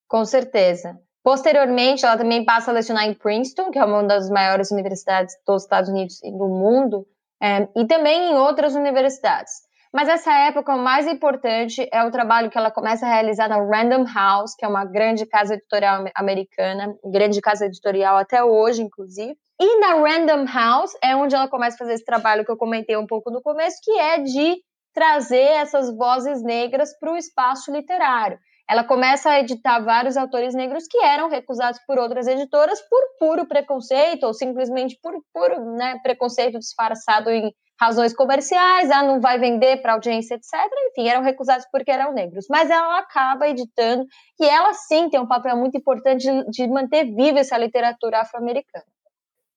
Com 0.08 0.24
certeza. 0.24 1.00
Posteriormente, 1.26 2.06
ela 2.06 2.16
também 2.16 2.44
passa 2.44 2.70
a 2.70 2.74
lecionar 2.74 3.04
em 3.04 3.12
Princeton, 3.12 3.72
que 3.72 3.80
é 3.80 3.84
uma 3.84 4.04
das 4.04 4.30
maiores 4.30 4.70
universidades 4.70 5.34
dos 5.44 5.64
Estados 5.64 5.90
Unidos 5.90 6.22
e 6.22 6.30
do 6.30 6.46
mundo, 6.46 7.04
é, 7.42 7.66
e 7.74 7.84
também 7.84 8.30
em 8.30 8.36
outras 8.36 8.76
universidades. 8.76 9.52
Mas 9.92 10.08
essa 10.08 10.32
época, 10.32 10.72
o 10.72 10.78
mais 10.78 11.04
importante 11.08 11.84
é 11.92 12.04
o 12.04 12.12
trabalho 12.12 12.48
que 12.48 12.56
ela 12.56 12.70
começa 12.70 13.04
a 13.04 13.08
realizar 13.12 13.48
na 13.48 13.56
Random 13.56 14.04
House, 14.04 14.54
que 14.54 14.64
é 14.64 14.68
uma 14.68 14.84
grande 14.84 15.26
casa 15.26 15.54
editorial 15.54 16.04
americana, 16.14 16.94
grande 17.04 17.40
casa 17.40 17.66
editorial 17.66 18.16
até 18.16 18.44
hoje, 18.44 18.82
inclusive. 18.82 19.36
E 19.60 19.80
na 19.80 19.94
Random 19.94 20.44
House 20.44 20.92
é 21.02 21.16
onde 21.16 21.34
ela 21.34 21.48
começa 21.48 21.74
a 21.74 21.78
fazer 21.78 21.94
esse 21.94 22.04
trabalho 22.04 22.44
que 22.44 22.52
eu 22.52 22.56
comentei 22.56 22.96
um 22.96 23.06
pouco 23.06 23.32
no 23.32 23.42
começo, 23.42 23.78
que 23.82 23.98
é 23.98 24.20
de 24.20 24.58
trazer 24.94 25.56
essas 25.56 25.92
vozes 25.96 26.40
negras 26.44 26.96
para 27.00 27.12
o 27.12 27.16
espaço 27.16 27.72
literário. 27.72 28.38
Ela 28.68 28.82
começa 28.82 29.30
a 29.30 29.40
editar 29.40 29.78
vários 29.80 30.16
autores 30.16 30.54
negros 30.54 30.88
que 30.88 30.98
eram 30.98 31.28
recusados 31.28 31.80
por 31.86 31.98
outras 31.98 32.26
editoras 32.26 32.80
por 32.82 33.00
puro 33.18 33.46
preconceito 33.46 34.24
ou 34.24 34.34
simplesmente 34.34 34.98
por 35.00 35.14
puro 35.32 35.76
né, 35.76 35.98
preconceito 36.02 36.58
disfarçado 36.58 37.30
em 37.30 37.52
razões 37.78 38.14
comerciais, 38.14 38.90
ah, 38.90 39.02
não 39.02 39.20
vai 39.20 39.38
vender 39.38 39.82
para 39.82 39.92
audiência, 39.92 40.34
etc. 40.34 40.52
Enfim, 40.90 41.08
eram 41.08 41.22
recusados 41.22 41.66
porque 41.70 41.90
eram 41.90 42.12
negros. 42.12 42.46
Mas 42.50 42.70
ela 42.70 42.98
acaba 42.98 43.48
editando 43.48 44.04
e 44.40 44.44
ela 44.44 44.72
sim 44.72 45.08
tem 45.10 45.20
um 45.20 45.28
papel 45.28 45.56
muito 45.56 45.76
importante 45.76 46.22
de, 46.22 46.50
de 46.50 46.66
manter 46.66 47.04
viva 47.04 47.38
essa 47.38 47.56
literatura 47.56 48.22
afro-americana. 48.22 48.84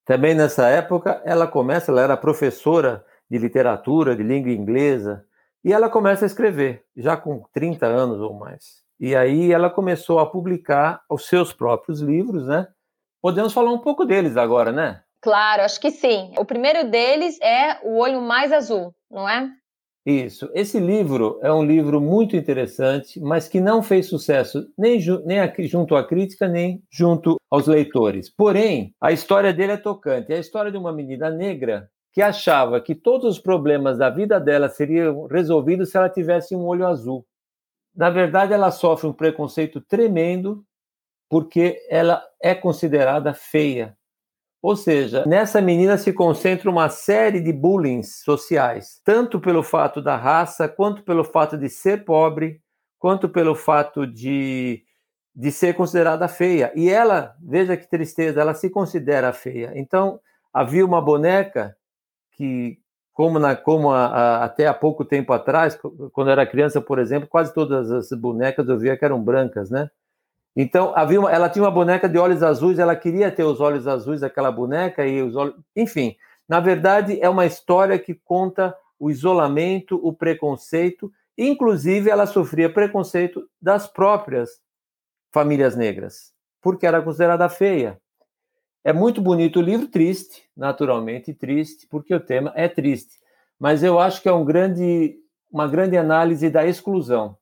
Também 0.05 0.35
nessa 0.35 0.67
época, 0.67 1.21
ela 1.25 1.47
começa, 1.47 1.91
ela 1.91 2.01
era 2.01 2.17
professora 2.17 3.05
de 3.29 3.37
literatura, 3.37 4.15
de 4.15 4.23
língua 4.23 4.51
inglesa, 4.51 5.25
e 5.63 5.71
ela 5.71 5.89
começa 5.89 6.25
a 6.25 6.27
escrever, 6.27 6.83
já 6.95 7.15
com 7.15 7.43
30 7.53 7.85
anos 7.85 8.19
ou 8.19 8.33
mais. 8.33 8.88
E 8.99 9.15
aí 9.15 9.51
ela 9.51 9.69
começou 9.69 10.19
a 10.19 10.29
publicar 10.29 11.01
os 11.09 11.27
seus 11.27 11.53
próprios 11.53 12.01
livros, 12.01 12.47
né? 12.47 12.67
Podemos 13.21 13.53
falar 13.53 13.71
um 13.71 13.79
pouco 13.79 14.05
deles 14.05 14.35
agora, 14.35 14.71
né? 14.71 15.01
Claro, 15.21 15.63
acho 15.63 15.79
que 15.79 15.91
sim. 15.91 16.33
O 16.37 16.45
primeiro 16.45 16.89
deles 16.89 17.39
é 17.41 17.79
O 17.83 17.97
Olho 17.97 18.21
Mais 18.21 18.51
Azul, 18.51 18.93
não 19.09 19.27
é? 19.27 19.49
Isso. 20.05 20.49
Esse 20.53 20.79
livro 20.79 21.39
é 21.41 21.51
um 21.51 21.63
livro 21.63 22.01
muito 22.01 22.35
interessante, 22.35 23.19
mas 23.19 23.47
que 23.47 23.59
não 23.59 23.83
fez 23.83 24.07
sucesso 24.07 24.67
nem, 24.77 24.99
ju 24.99 25.21
nem 25.25 25.39
junto 25.67 25.95
à 25.95 26.05
crítica, 26.05 26.47
nem 26.47 26.81
junto 26.91 27.35
aos 27.49 27.67
leitores. 27.67 28.29
Porém, 28.29 28.93
a 29.01 29.11
história 29.11 29.53
dele 29.53 29.73
é 29.73 29.77
tocante. 29.77 30.31
É 30.31 30.37
a 30.37 30.39
história 30.39 30.71
de 30.71 30.77
uma 30.77 30.91
menina 30.91 31.29
negra 31.29 31.89
que 32.11 32.21
achava 32.21 32.81
que 32.81 32.95
todos 32.95 33.29
os 33.29 33.39
problemas 33.39 33.97
da 33.97 34.09
vida 34.09 34.39
dela 34.39 34.67
seriam 34.67 35.25
resolvidos 35.27 35.91
se 35.91 35.97
ela 35.97 36.09
tivesse 36.09 36.55
um 36.55 36.65
olho 36.65 36.87
azul. 36.87 37.25
Na 37.95 38.09
verdade, 38.09 38.53
ela 38.53 38.71
sofre 38.71 39.07
um 39.07 39.13
preconceito 39.13 39.81
tremendo 39.81 40.65
porque 41.29 41.85
ela 41.89 42.23
é 42.41 42.55
considerada 42.55 43.33
feia. 43.33 43.95
Ou 44.61 44.75
seja, 44.75 45.25
nessa 45.25 45.61
menina 45.61 45.97
se 45.97 46.11
concentra 46.11 46.69
uma 46.69 46.89
série 46.89 47.39
de 47.39 47.53
bullying 47.53 48.03
sociais, 48.03 48.99
tanto 49.05 49.39
pelo 49.39 49.63
fato 49.63 50.01
da 50.01 50.17
raça, 50.17 50.67
quanto 50.67 51.03
pelo 51.03 51.23
fato 51.23 51.57
de 51.57 51.69
ser 51.69 52.03
pobre, 52.03 52.61
quanto 52.97 53.29
pelo 53.29 53.55
fato 53.55 54.05
de, 54.05 54.83
de 55.33 55.51
ser 55.51 55.75
considerada 55.75 56.27
feia. 56.27 56.73
E 56.75 56.89
ela, 56.89 57.35
veja 57.41 57.77
que 57.77 57.89
tristeza, 57.89 58.41
ela 58.41 58.53
se 58.53 58.69
considera 58.69 59.31
feia. 59.31 59.71
Então, 59.75 60.19
havia 60.53 60.85
uma 60.85 61.01
boneca 61.01 61.77
que, 62.33 62.79
como, 63.19 63.37
na, 63.37 63.53
como 63.53 63.91
a, 63.91 64.05
a, 64.05 64.43
até 64.45 64.65
há 64.65 64.73
pouco 64.73 65.03
tempo 65.03 65.33
atrás, 65.33 65.77
quando 66.13 66.29
eu 66.29 66.31
era 66.31 66.47
criança, 66.47 66.79
por 66.79 66.99
exemplo, 66.99 67.27
quase 67.27 67.53
todas 67.53 67.91
as 67.91 68.09
bonecas 68.17 68.69
eu 68.69 68.79
via 68.79 68.95
que 68.95 69.03
eram 69.03 69.21
brancas, 69.21 69.69
né? 69.69 69.91
Então, 70.55 70.93
havia 70.95 71.19
uma, 71.19 71.29
ela 71.29 71.49
tinha 71.49 71.65
uma 71.65 71.69
boneca 71.69 72.07
de 72.07 72.17
olhos 72.17 72.41
azuis, 72.41 72.79
ela 72.79 72.95
queria 72.95 73.29
ter 73.29 73.43
os 73.43 73.59
olhos 73.59 73.89
azuis 73.89 74.21
daquela 74.21 74.49
boneca 74.49 75.05
e 75.05 75.21
os 75.21 75.35
olhos. 75.35 75.53
Enfim, 75.75 76.15
na 76.47 76.61
verdade, 76.61 77.19
é 77.21 77.27
uma 77.27 77.45
história 77.45 77.99
que 77.99 78.13
conta 78.13 78.73
o 78.97 79.11
isolamento, 79.11 79.99
o 80.01 80.13
preconceito, 80.13 81.11
inclusive 81.37 82.09
ela 82.09 82.25
sofria 82.25 82.71
preconceito 82.71 83.45
das 83.61 83.85
próprias 83.85 84.61
famílias 85.29 85.75
negras, 85.75 86.31
porque 86.61 86.87
era 86.87 87.01
considerada 87.01 87.49
feia. 87.49 87.99
É 88.83 88.93
muito 88.93 89.21
bonito 89.21 89.59
o 89.59 89.61
livro, 89.61 89.87
triste, 89.87 90.43
naturalmente 90.55 91.33
triste, 91.33 91.85
porque 91.87 92.13
o 92.13 92.19
tema 92.19 92.51
é 92.55 92.67
triste. 92.67 93.19
Mas 93.59 93.83
eu 93.83 93.99
acho 93.99 94.21
que 94.21 94.29
é 94.29 94.33
um 94.33 94.45
grande, 94.45 95.17
uma 95.51 95.67
grande 95.67 95.97
análise 95.97 96.49
da 96.49 96.65
exclusão 96.65 97.37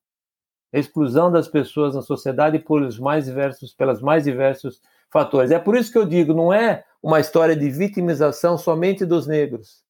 exclusão 0.71 1.31
das 1.31 1.47
pessoas 1.47 1.95
na 1.95 2.01
sociedade 2.01 2.59
pelos 2.59 2.99
mais 2.99 3.25
diversos, 3.25 3.73
pelas 3.73 4.01
mais 4.01 4.23
diversos 4.23 4.81
fatores. 5.09 5.51
É 5.51 5.59
por 5.59 5.75
isso 5.75 5.91
que 5.91 5.97
eu 5.97 6.05
digo, 6.05 6.33
não 6.33 6.51
é 6.53 6.83
uma 7.01 7.19
história 7.19 7.55
de 7.55 7.69
vitimização 7.69 8.57
somente 8.57 9.05
dos 9.05 9.27
negros, 9.27 9.83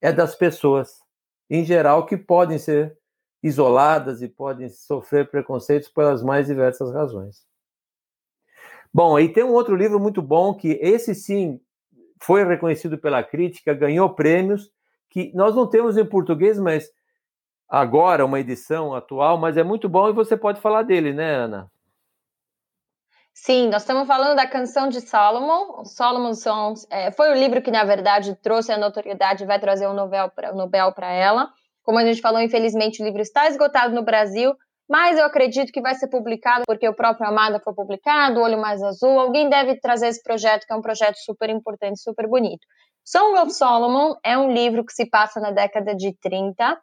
é 0.00 0.12
das 0.12 0.34
pessoas 0.34 1.02
em 1.48 1.64
geral 1.64 2.06
que 2.06 2.16
podem 2.16 2.58
ser 2.58 2.96
isoladas 3.42 4.22
e 4.22 4.28
podem 4.28 4.68
sofrer 4.68 5.30
preconceitos 5.30 5.88
pelas 5.88 6.22
mais 6.22 6.46
diversas 6.46 6.92
razões. 6.92 7.42
Bom, 8.94 9.18
e 9.18 9.28
tem 9.28 9.42
um 9.42 9.52
outro 9.52 9.74
livro 9.74 9.98
muito 9.98 10.22
bom 10.22 10.54
que 10.54 10.78
esse 10.80 11.16
sim 11.16 11.60
foi 12.22 12.44
reconhecido 12.44 12.96
pela 12.96 13.24
crítica, 13.24 13.74
ganhou 13.74 14.14
prêmios, 14.14 14.70
que 15.10 15.32
nós 15.34 15.52
não 15.56 15.68
temos 15.68 15.96
em 15.96 16.04
português, 16.04 16.60
mas 16.60 16.88
agora, 17.68 18.24
uma 18.24 18.38
edição 18.38 18.94
atual, 18.94 19.36
mas 19.36 19.56
é 19.56 19.64
muito 19.64 19.88
bom 19.88 20.08
e 20.08 20.12
você 20.12 20.36
pode 20.36 20.60
falar 20.60 20.82
dele, 20.82 21.12
né, 21.12 21.34
Ana? 21.34 21.68
Sim, 23.32 23.68
nós 23.68 23.82
estamos 23.82 24.06
falando 24.06 24.36
da 24.36 24.46
canção 24.46 24.88
de 24.88 25.00
Solomon. 25.00 25.84
Solomon 25.84 26.34
Songs 26.34 26.86
é, 26.88 27.10
foi 27.10 27.32
o 27.32 27.34
livro 27.34 27.60
que, 27.60 27.72
na 27.72 27.82
verdade, 27.82 28.36
trouxe 28.36 28.70
a 28.70 28.78
notoriedade 28.78 29.42
e 29.42 29.46
vai 29.46 29.58
trazer 29.58 29.88
o 29.88 29.92
Nobel 29.92 30.92
para 30.92 31.10
ela. 31.10 31.52
Como 31.82 31.98
a 31.98 32.04
gente 32.04 32.20
falou, 32.20 32.40
infelizmente 32.40 33.02
o 33.02 33.04
livro 33.04 33.20
está 33.20 33.48
esgotado 33.48 33.92
no 33.92 34.04
Brasil, 34.04 34.54
mas 34.88 35.18
eu 35.18 35.24
acredito 35.24 35.72
que 35.72 35.80
vai 35.80 35.94
ser 35.94 36.08
publicado 36.08 36.64
porque 36.66 36.88
o 36.88 36.94
próprio 36.94 37.26
Amada 37.26 37.60
foi 37.60 37.74
publicado, 37.74 38.40
Olho 38.40 38.60
Mais 38.60 38.82
Azul. 38.82 39.18
Alguém 39.18 39.48
deve 39.48 39.80
trazer 39.80 40.08
esse 40.08 40.22
projeto, 40.22 40.66
que 40.66 40.72
é 40.72 40.76
um 40.76 40.82
projeto 40.82 41.16
super 41.16 41.48
importante, 41.48 42.00
super 42.00 42.28
bonito. 42.28 42.66
Song 43.04 43.38
of 43.38 43.52
Solomon 43.52 44.14
é 44.24 44.36
um 44.36 44.52
livro 44.52 44.84
que 44.84 44.92
se 44.92 45.08
passa 45.08 45.40
na 45.40 45.50
década 45.50 45.94
de 45.94 46.16
30 46.20 46.80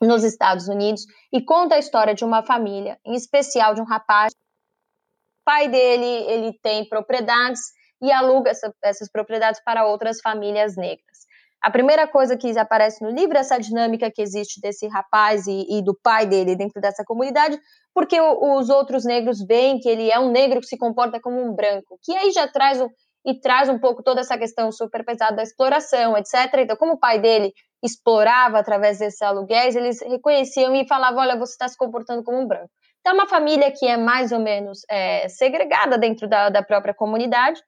nos 0.00 0.24
Estados 0.24 0.68
Unidos 0.68 1.04
e 1.32 1.42
conta 1.42 1.76
a 1.76 1.78
história 1.78 2.14
de 2.14 2.24
uma 2.24 2.44
família, 2.44 2.98
em 3.04 3.14
especial 3.14 3.74
de 3.74 3.80
um 3.80 3.84
rapaz. 3.84 4.32
O 4.32 5.44
pai 5.44 5.68
dele 5.68 6.04
ele 6.04 6.58
tem 6.62 6.88
propriedades 6.88 7.60
e 8.02 8.10
aluga 8.10 8.50
essa, 8.50 8.72
essas 8.82 9.10
propriedades 9.10 9.62
para 9.64 9.86
outras 9.86 10.20
famílias 10.20 10.76
negras. 10.76 11.24
A 11.64 11.70
primeira 11.70 12.06
coisa 12.06 12.36
que 12.36 12.58
aparece 12.58 13.02
no 13.02 13.08
livro 13.08 13.38
é 13.38 13.40
essa 13.40 13.58
dinâmica 13.58 14.10
que 14.10 14.20
existe 14.20 14.60
desse 14.60 14.86
rapaz 14.86 15.46
e, 15.46 15.66
e 15.78 15.82
do 15.82 15.98
pai 16.02 16.26
dele 16.26 16.54
dentro 16.54 16.78
dessa 16.78 17.02
comunidade, 17.02 17.58
porque 17.94 18.20
o, 18.20 18.58
os 18.58 18.68
outros 18.68 19.02
negros 19.02 19.38
veem 19.40 19.80
que 19.80 19.88
ele 19.88 20.10
é 20.10 20.18
um 20.20 20.30
negro 20.30 20.60
que 20.60 20.66
se 20.66 20.76
comporta 20.76 21.18
como 21.18 21.40
um 21.40 21.54
branco, 21.54 21.98
que 22.02 22.14
aí 22.14 22.32
já 22.32 22.46
traz 22.46 22.82
um, 22.82 22.88
e 23.24 23.40
traz 23.40 23.70
um 23.70 23.78
pouco 23.78 24.02
toda 24.02 24.20
essa 24.20 24.36
questão 24.36 24.70
super 24.70 25.06
pesada 25.06 25.36
da 25.36 25.42
exploração, 25.42 26.14
etc. 26.18 26.34
Então, 26.58 26.76
como 26.76 26.92
o 26.92 27.00
pai 27.00 27.18
dele 27.18 27.50
explorava 27.82 28.58
através 28.58 28.98
desses 28.98 29.22
aluguéis, 29.22 29.74
eles 29.74 30.02
reconheciam 30.02 30.76
e 30.76 30.86
falavam: 30.86 31.20
olha, 31.20 31.38
você 31.38 31.52
está 31.52 31.66
se 31.66 31.78
comportando 31.78 32.22
como 32.22 32.42
um 32.42 32.46
branco. 32.46 32.68
Então, 33.00 33.14
é 33.14 33.14
uma 33.14 33.26
família 33.26 33.72
que 33.72 33.86
é 33.86 33.96
mais 33.96 34.32
ou 34.32 34.38
menos 34.38 34.80
é, 34.90 35.26
segregada 35.30 35.96
dentro 35.96 36.28
da, 36.28 36.50
da 36.50 36.62
própria 36.62 36.92
comunidade, 36.92 37.58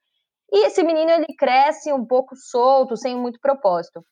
e 0.51 0.67
esse 0.67 0.83
menino 0.83 1.11
ele 1.11 1.35
cresce 1.39 1.93
um 1.93 2.05
pouco 2.05 2.37
solto, 2.37 2.97
sem 2.97 3.17
muito 3.17 3.41
propósito. 3.41 4.05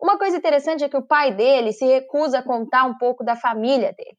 Uma 0.00 0.18
coisa 0.18 0.36
interessante 0.36 0.82
é 0.84 0.88
que 0.88 0.96
o 0.96 1.06
pai 1.06 1.34
dele 1.34 1.72
se 1.72 1.84
recusa 1.86 2.38
a 2.38 2.42
contar 2.42 2.84
um 2.84 2.96
pouco 2.98 3.24
da 3.24 3.36
família 3.36 3.92
dele. 3.92 4.16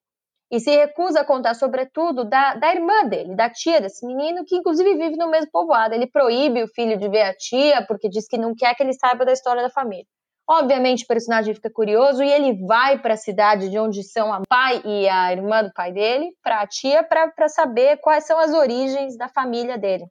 E 0.51 0.59
se 0.59 0.69
recusa 0.69 1.21
a 1.21 1.25
contar, 1.25 1.55
sobretudo, 1.55 2.23
da, 2.23 2.53
da 2.55 2.73
irmã 2.73 3.05
dele, 3.05 3.35
da 3.35 3.49
tia 3.49 3.81
desse 3.81 4.05
menino, 4.05 4.45
que 4.45 4.55
inclusive 4.55 4.95
vive 4.95 5.17
no 5.17 5.29
mesmo 5.29 5.49
povoado. 5.51 5.95
Ele 5.95 6.07
proíbe 6.07 6.61
o 6.63 6.67
filho 6.67 6.97
de 6.97 7.09
ver 7.09 7.23
a 7.23 7.33
tia, 7.33 7.85
porque 7.87 8.07
diz 8.07 8.27
que 8.27 8.37
não 8.37 8.53
quer 8.55 8.75
que 8.75 8.83
ele 8.83 8.93
saiba 8.93 9.25
da 9.25 9.33
história 9.33 9.63
da 9.63 9.69
família. 9.69 10.05
Obviamente, 10.47 11.05
o 11.05 11.07
personagem 11.07 11.53
fica 11.53 11.71
curioso 11.71 12.21
e 12.21 12.29
ele 12.29 12.65
vai 12.65 13.01
para 13.01 13.15
a 13.15 13.17
cidade 13.17 13.69
de 13.69 13.79
onde 13.79 14.03
são 14.03 14.31
a 14.31 14.41
pai 14.47 14.81
e 14.85 15.07
a 15.07 15.31
irmã 15.31 15.63
do 15.63 15.73
pai 15.73 15.91
dele, 15.91 16.31
para 16.43 16.61
a 16.61 16.67
tia, 16.67 17.01
para 17.03 17.47
saber 17.47 17.97
quais 17.97 18.25
são 18.25 18.37
as 18.37 18.53
origens 18.53 19.17
da 19.17 19.29
família 19.29 19.77
dele. 19.77 20.05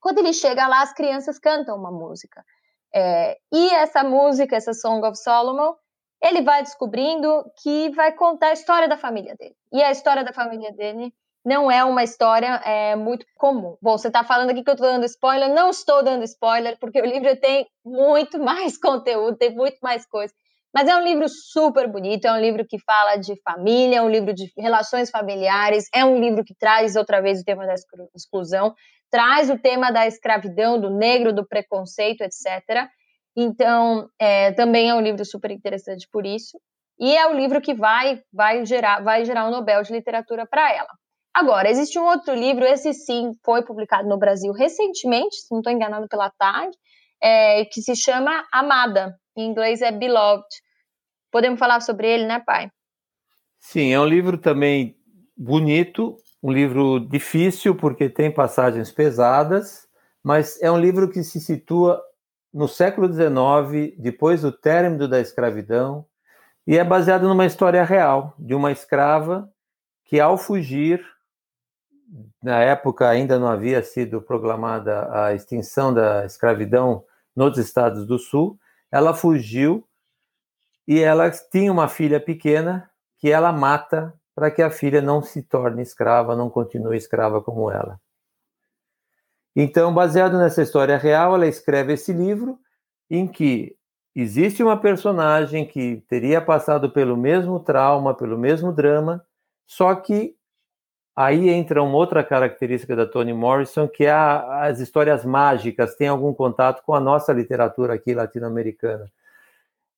Quando 0.00 0.18
ele 0.18 0.32
chega 0.32 0.66
lá, 0.66 0.82
as 0.82 0.92
crianças 0.92 1.38
cantam 1.38 1.76
uma 1.76 1.90
música. 1.90 2.44
É, 2.94 3.36
e 3.52 3.70
essa 3.70 4.02
música, 4.02 4.56
essa 4.56 4.72
Song 4.72 5.06
of 5.06 5.16
Solomon, 5.16 5.74
ele 6.22 6.42
vai 6.42 6.62
descobrindo 6.62 7.44
que 7.62 7.90
vai 7.90 8.12
contar 8.12 8.48
a 8.48 8.52
história 8.52 8.88
da 8.88 8.96
família 8.96 9.34
dele. 9.36 9.54
E 9.72 9.82
a 9.82 9.90
história 9.90 10.24
da 10.24 10.32
família 10.32 10.72
dele 10.72 11.12
não 11.44 11.70
é 11.70 11.82
uma 11.82 12.02
história 12.02 12.60
é, 12.64 12.94
muito 12.94 13.24
comum. 13.36 13.76
Bom, 13.80 13.96
você 13.96 14.08
está 14.08 14.22
falando 14.22 14.50
aqui 14.50 14.62
que 14.62 14.70
eu 14.70 14.74
estou 14.74 14.90
dando 14.90 15.06
spoiler, 15.06 15.52
não 15.52 15.70
estou 15.70 16.02
dando 16.02 16.24
spoiler, 16.24 16.78
porque 16.78 17.00
o 17.00 17.06
livro 17.06 17.34
tem 17.36 17.66
muito 17.84 18.38
mais 18.42 18.78
conteúdo, 18.78 19.38
tem 19.38 19.54
muito 19.54 19.78
mais 19.82 20.06
coisa. 20.06 20.32
Mas 20.72 20.86
é 20.88 20.94
um 20.94 21.02
livro 21.02 21.28
super 21.28 21.88
bonito, 21.88 22.26
é 22.26 22.32
um 22.32 22.40
livro 22.40 22.64
que 22.64 22.78
fala 22.78 23.16
de 23.16 23.34
família, 23.42 23.96
é 23.96 24.02
um 24.02 24.08
livro 24.08 24.32
de 24.32 24.52
relações 24.56 25.10
familiares, 25.10 25.88
é 25.92 26.04
um 26.04 26.20
livro 26.20 26.44
que 26.44 26.54
traz 26.54 26.94
outra 26.94 27.20
vez 27.20 27.40
o 27.40 27.44
tema 27.44 27.66
da 27.66 27.74
exclusão, 28.14 28.72
traz 29.10 29.50
o 29.50 29.58
tema 29.58 29.90
da 29.90 30.06
escravidão, 30.06 30.80
do 30.80 30.90
negro, 30.90 31.32
do 31.32 31.46
preconceito, 31.46 32.22
etc. 32.22 32.88
Então, 33.36 34.08
é, 34.18 34.52
também 34.52 34.90
é 34.90 34.94
um 34.94 35.00
livro 35.00 35.24
super 35.24 35.50
interessante 35.50 36.08
por 36.10 36.24
isso. 36.24 36.58
E 36.98 37.16
é 37.16 37.26
o 37.26 37.34
livro 37.34 37.60
que 37.60 37.74
vai, 37.74 38.22
vai 38.32 38.64
gerar, 38.66 39.02
vai 39.02 39.24
gerar 39.24 39.46
um 39.46 39.50
Nobel 39.50 39.82
de 39.82 39.92
Literatura 39.92 40.46
para 40.46 40.72
ela. 40.72 40.90
Agora, 41.32 41.70
existe 41.70 41.98
um 41.98 42.04
outro 42.04 42.34
livro, 42.34 42.64
esse 42.64 42.92
sim 42.92 43.32
foi 43.44 43.62
publicado 43.64 44.08
no 44.08 44.18
Brasil 44.18 44.52
recentemente, 44.52 45.36
se 45.36 45.50
não 45.50 45.60
estou 45.60 45.72
enganado 45.72 46.08
pela 46.08 46.30
TAG, 46.30 46.70
é, 47.22 47.64
que 47.64 47.80
se 47.80 47.94
chama 47.94 48.44
Amada, 48.52 49.16
em 49.36 49.46
inglês 49.46 49.80
é 49.80 49.92
Beloved. 49.92 50.46
Podemos 51.30 51.58
falar 51.58 51.80
sobre 51.80 52.08
ele, 52.08 52.26
né, 52.26 52.40
pai? 52.44 52.70
Sim, 53.60 53.92
é 53.92 54.00
um 54.00 54.06
livro 54.06 54.36
também 54.36 54.96
bonito, 55.36 56.16
um 56.42 56.50
livro 56.50 57.00
difícil, 57.00 57.74
porque 57.74 58.08
tem 58.08 58.32
passagens 58.32 58.90
pesadas, 58.90 59.86
mas 60.22 60.60
é 60.62 60.70
um 60.70 60.78
livro 60.78 61.08
que 61.08 61.22
se 61.22 61.40
situa 61.40 62.02
no 62.52 62.66
século 62.66 63.12
XIX, 63.12 63.94
depois 63.98 64.42
do 64.42 64.50
término 64.50 65.06
da 65.06 65.20
escravidão, 65.20 66.04
e 66.66 66.78
é 66.78 66.84
baseado 66.84 67.28
numa 67.28 67.46
história 67.46 67.84
real 67.84 68.34
de 68.38 68.54
uma 68.54 68.72
escrava 68.72 69.48
que, 70.04 70.18
ao 70.18 70.36
fugir 70.36 71.04
na 72.42 72.58
época 72.58 73.08
ainda 73.08 73.38
não 73.38 73.46
havia 73.46 73.82
sido 73.82 74.20
proclamada 74.20 75.08
a 75.12 75.34
extinção 75.34 75.94
da 75.94 76.24
escravidão 76.24 77.04
nos 77.36 77.56
estados 77.56 78.06
do 78.06 78.18
sul, 78.18 78.58
ela 78.90 79.14
fugiu 79.14 79.86
e 80.86 81.00
ela 81.00 81.30
tinha 81.30 81.70
uma 81.70 81.86
filha 81.86 82.18
pequena 82.18 82.90
que 83.18 83.30
ela 83.30 83.52
mata 83.52 84.12
para 84.40 84.50
que 84.50 84.62
a 84.62 84.70
filha 84.70 85.02
não 85.02 85.20
se 85.20 85.42
torne 85.42 85.82
escrava, 85.82 86.34
não 86.34 86.48
continue 86.48 86.96
escrava 86.96 87.42
como 87.42 87.70
ela. 87.70 88.00
Então, 89.54 89.92
baseado 89.92 90.38
nessa 90.38 90.62
história 90.62 90.96
real, 90.96 91.34
ela 91.34 91.46
escreve 91.46 91.92
esse 91.92 92.10
livro 92.10 92.58
em 93.10 93.28
que 93.28 93.76
existe 94.16 94.62
uma 94.62 94.80
personagem 94.80 95.66
que 95.66 96.02
teria 96.08 96.40
passado 96.40 96.90
pelo 96.90 97.18
mesmo 97.18 97.60
trauma, 97.60 98.14
pelo 98.14 98.38
mesmo 98.38 98.72
drama, 98.72 99.22
só 99.66 99.94
que 99.94 100.34
Aí 101.14 101.50
entra 101.50 101.82
uma 101.82 101.96
outra 101.96 102.24
característica 102.24 102.96
da 102.96 103.04
Toni 103.04 103.34
Morrison, 103.34 103.86
que 103.86 104.06
é 104.06 104.10
a, 104.10 104.64
as 104.64 104.80
histórias 104.80 105.22
mágicas 105.22 105.94
têm 105.94 106.08
algum 106.08 106.32
contato 106.32 106.82
com 106.82 106.94
a 106.94 107.00
nossa 107.00 107.30
literatura 107.30 107.92
aqui 107.92 108.14
latino-americana. 108.14 109.10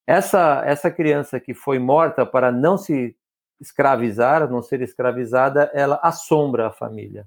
Essa, 0.05 0.65
essa 0.67 0.91
criança 0.91 1.39
que 1.39 1.55
foi 1.55 1.79
morta 1.79 2.27
para 2.27 2.51
não 2.51 2.77
se 2.77 3.15
escravizar, 3.63 4.51
não 4.51 4.61
ser 4.61 4.83
escravizada, 4.83 5.71
ela 5.73 5.99
assombra 6.03 6.67
a 6.67 6.73
família. 6.73 7.27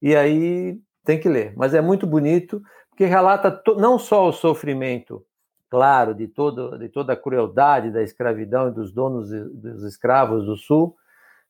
E 0.00 0.14
aí 0.14 0.78
tem 1.04 1.18
que 1.18 1.28
ler, 1.28 1.52
mas 1.56 1.74
é 1.74 1.80
muito 1.80 2.06
bonito, 2.06 2.62
porque 2.88 3.04
relata 3.04 3.60
não 3.76 3.98
só 3.98 4.28
o 4.28 4.32
sofrimento, 4.32 5.24
claro, 5.68 6.14
de, 6.14 6.28
todo, 6.28 6.78
de 6.78 6.88
toda 6.88 7.12
a 7.12 7.16
crueldade 7.16 7.90
da 7.90 8.02
escravidão 8.02 8.68
e 8.68 8.72
dos 8.72 8.92
donos 8.92 9.28
dos 9.30 9.82
escravos 9.82 10.46
do 10.46 10.56
Sul, 10.56 10.96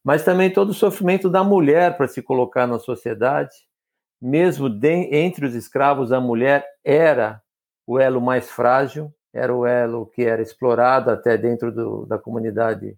mas 0.02 0.24
também 0.24 0.50
todo 0.50 0.70
o 0.70 0.74
sofrimento 0.74 1.28
da 1.28 1.44
mulher 1.44 1.96
para 1.96 2.08
se 2.08 2.22
colocar 2.22 2.66
na 2.66 2.78
sociedade. 2.78 3.54
Mesmo 4.20 4.68
de, 4.70 5.14
entre 5.14 5.44
os 5.44 5.54
escravos, 5.54 6.12
a 6.12 6.20
mulher 6.20 6.64
era 6.82 7.42
o 7.86 7.98
elo 7.98 8.20
mais 8.20 8.50
frágil, 8.50 9.12
era 9.32 9.54
o 9.54 9.66
elo 9.66 10.06
que 10.06 10.22
era 10.24 10.40
explorado 10.40 11.10
até 11.10 11.36
dentro 11.36 11.70
do, 11.70 12.06
da 12.06 12.18
comunidade 12.18 12.96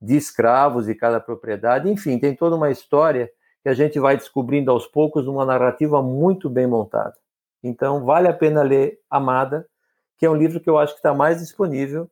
de 0.00 0.16
escravos 0.16 0.88
e 0.88 0.94
cada 0.94 1.20
propriedade. 1.20 1.90
Enfim, 1.90 2.18
tem 2.18 2.34
toda 2.34 2.56
uma 2.56 2.70
história 2.70 3.30
que 3.62 3.68
a 3.68 3.74
gente 3.74 3.98
vai 3.98 4.16
descobrindo 4.16 4.70
aos 4.70 4.86
poucos 4.86 5.26
uma 5.26 5.44
narrativa 5.44 6.02
muito 6.02 6.48
bem 6.48 6.66
montada. 6.66 7.14
Então, 7.62 8.04
vale 8.04 8.26
a 8.26 8.32
pena 8.32 8.62
ler 8.62 8.98
Amada, 9.10 9.66
que 10.18 10.24
é 10.24 10.30
um 10.30 10.36
livro 10.36 10.60
que 10.60 10.70
eu 10.70 10.78
acho 10.78 10.94
que 10.94 10.98
está 11.00 11.12
mais 11.12 11.40
disponível, 11.40 12.10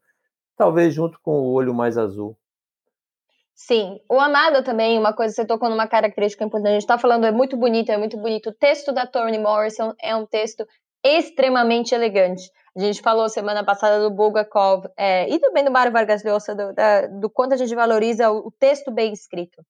talvez 0.56 0.92
junto 0.92 1.18
com 1.20 1.40
O 1.40 1.52
Olho 1.52 1.72
Mais 1.72 1.96
Azul. 1.96 2.36
Sim, 3.54 3.98
o 4.08 4.20
Amada 4.20 4.62
também, 4.62 4.98
uma 4.98 5.12
coisa, 5.12 5.34
você 5.34 5.44
tocou 5.44 5.68
numa 5.68 5.88
característica 5.88 6.44
importante, 6.44 6.70
a 6.70 6.72
gente 6.74 6.82
está 6.82 6.98
falando, 6.98 7.26
é 7.26 7.32
muito 7.32 7.56
bonito, 7.56 7.90
é 7.90 7.96
muito 7.96 8.16
bonito. 8.16 8.50
O 8.50 8.54
texto 8.54 8.92
da 8.92 9.06
Toni 9.06 9.38
Morrison 9.38 9.94
é 10.00 10.14
um 10.14 10.26
texto 10.26 10.64
extremamente 11.04 11.94
elegante. 11.94 12.42
A 12.76 12.80
gente 12.80 13.00
falou 13.00 13.28
semana 13.28 13.64
passada 13.64 14.00
do 14.00 14.14
Bulgakov 14.14 14.86
é, 14.96 15.28
e 15.28 15.38
também 15.40 15.64
do 15.64 15.70
Mário 15.70 15.92
Vargas 15.92 16.22
Llosa, 16.22 16.54
do, 16.54 16.72
da, 16.72 17.06
do 17.06 17.28
quanto 17.28 17.54
a 17.54 17.56
gente 17.56 17.74
valoriza 17.74 18.30
o, 18.30 18.48
o 18.48 18.52
texto 18.58 18.92
bem 18.92 19.12
escrito. 19.12 19.62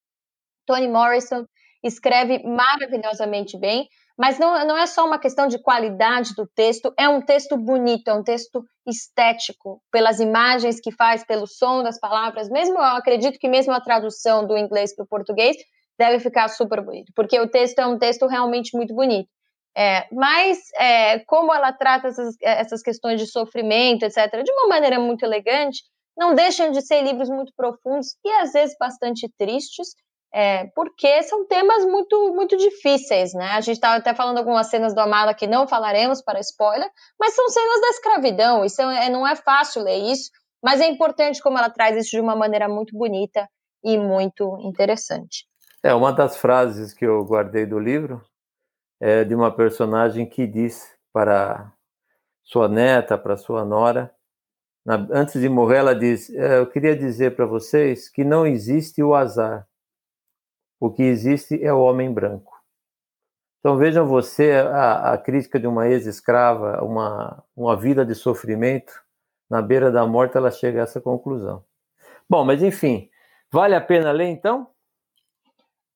Toni 0.67 0.89
Morrison 0.89 1.47
escreve 1.83 2.43
maravilhosamente 2.43 3.59
bem, 3.59 3.89
mas 4.19 4.39
não, 4.39 4.67
não 4.67 4.77
é 4.77 4.87
só 4.87 5.07
uma 5.07 5.19
questão 5.19 5.47
de 5.47 5.59
qualidade 5.63 6.35
do 6.35 6.47
texto, 6.47 6.93
é 6.99 7.09
um 7.09 7.23
texto 7.23 7.57
bonito, 7.57 8.09
é 8.09 8.15
um 8.15 8.23
texto 8.23 8.65
estético, 8.87 9.81
pelas 9.91 10.19
imagens 10.19 10.81
que 10.81 10.91
faz, 10.91 11.25
pelo 11.25 11.47
som 11.47 11.83
das 11.83 11.99
palavras. 12.01 12.51
Mesmo 12.51 12.77
eu 12.77 12.83
acredito 12.83 13.39
que 13.39 13.49
mesmo 13.49 13.73
a 13.73 13.81
tradução 13.81 14.47
do 14.47 14.59
inglês 14.59 14.95
para 14.95 15.05
o 15.05 15.09
português 15.09 15.57
deve 15.99 16.19
ficar 16.21 16.49
super 16.49 16.83
bonito, 16.85 17.13
porque 17.15 17.41
o 17.41 17.49
texto 17.49 17.79
é 17.79 17.87
um 17.87 17.99
texto 17.99 18.27
realmente 18.27 18.77
muito 18.77 18.95
bonito. 18.95 19.29
É, 19.81 20.09
mas 20.11 20.59
é, 20.77 21.21
como 21.21 21.55
ela 21.55 21.73
trata 21.73 22.09
essas, 22.09 22.35
essas 22.43 22.83
questões 22.83 23.21
de 23.21 23.29
sofrimento, 23.29 24.03
etc., 24.03 24.43
de 24.43 24.51
uma 24.51 24.67
maneira 24.67 24.99
muito 24.99 25.25
elegante, 25.25 25.85
não 26.17 26.35
deixam 26.35 26.73
de 26.73 26.83
ser 26.83 27.01
livros 27.03 27.29
muito 27.29 27.53
profundos 27.57 28.17
e 28.25 28.31
às 28.33 28.53
vezes 28.53 28.75
bastante 28.77 29.33
tristes, 29.39 29.91
é, 30.35 30.65
porque 30.75 31.23
são 31.23 31.47
temas 31.47 31.85
muito, 31.85 32.35
muito 32.35 32.57
difíceis, 32.57 33.33
né? 33.33 33.53
A 33.53 33.61
gente 33.61 33.77
estava 33.77 33.99
até 33.99 34.13
falando 34.13 34.39
algumas 34.39 34.67
cenas 34.67 34.93
do 34.93 35.01
Amada 35.01 35.33
que 35.33 35.47
não 35.47 35.69
falaremos 35.69 36.21
para 36.23 36.41
spoiler, 36.41 36.91
mas 37.19 37.37
são 37.37 37.49
cenas 37.49 37.81
da 37.81 37.89
escravidão, 37.91 38.65
isso 38.65 38.83
é, 38.83 39.09
não 39.09 39.25
é 39.25 39.37
fácil 39.37 39.85
ler 39.85 39.99
isso, 40.11 40.29
mas 40.61 40.81
é 40.81 40.89
importante 40.89 41.41
como 41.41 41.57
ela 41.57 41.71
traz 41.71 41.97
isso 41.97 42.11
de 42.11 42.21
uma 42.21 42.35
maneira 42.35 42.69
muito 42.69 42.99
bonita 42.99 43.49
e 43.85 43.97
muito 43.97 44.59
interessante. 44.61 45.47
É, 45.85 45.95
uma 45.95 46.13
das 46.13 46.37
frases 46.37 46.93
que 46.93 47.05
eu 47.05 47.25
guardei 47.25 47.65
do 47.65 47.79
livro 47.79 48.21
é 49.01 49.25
de 49.25 49.35
uma 49.35 49.51
personagem 49.51 50.27
que 50.27 50.47
diz 50.47 50.97
para 51.13 51.73
sua 52.43 52.69
neta, 52.69 53.19
para 53.19 53.37
sua 53.37 53.65
nora, 53.65 54.15
na, 54.85 55.07
antes 55.11 55.41
de 55.41 55.49
morrer, 55.49 55.79
ela 55.79 55.95
diz: 55.95 56.31
é, 56.31 56.59
Eu 56.59 56.67
queria 56.67 56.97
dizer 56.97 57.37
para 57.37 57.47
vocês 57.47 58.09
que 58.09 58.25
não 58.25 58.47
existe 58.47 59.03
o 59.03 59.15
azar 59.15 59.69
o 60.81 60.91
que 60.91 61.03
existe 61.03 61.63
é 61.63 61.73
o 61.73 61.81
homem 61.81 62.13
branco. 62.13 62.57
Então 63.59 63.77
vejam 63.77 64.07
você 64.07 64.53
a, 64.53 65.13
a 65.13 65.19
crítica 65.19 65.59
de 65.59 65.67
uma 65.67 65.89
ex-escrava, 65.89 66.83
uma, 66.85 67.43
uma 67.57 67.77
vida 67.77 68.07
de 68.07 68.15
sofrimento, 68.15 68.93
na 69.51 69.61
beira 69.61 69.91
da 69.91 70.07
morte 70.07 70.37
ela 70.37 70.51
chega 70.51 70.81
a 70.81 70.85
essa 70.85 71.01
conclusão. 71.01 71.65
Bom, 72.31 72.45
mas 72.45 72.63
enfim, 72.63 73.11
vale 73.51 73.75
a 73.75 73.81
pena 73.81 74.13
ler 74.13 74.29
então? 74.29 74.69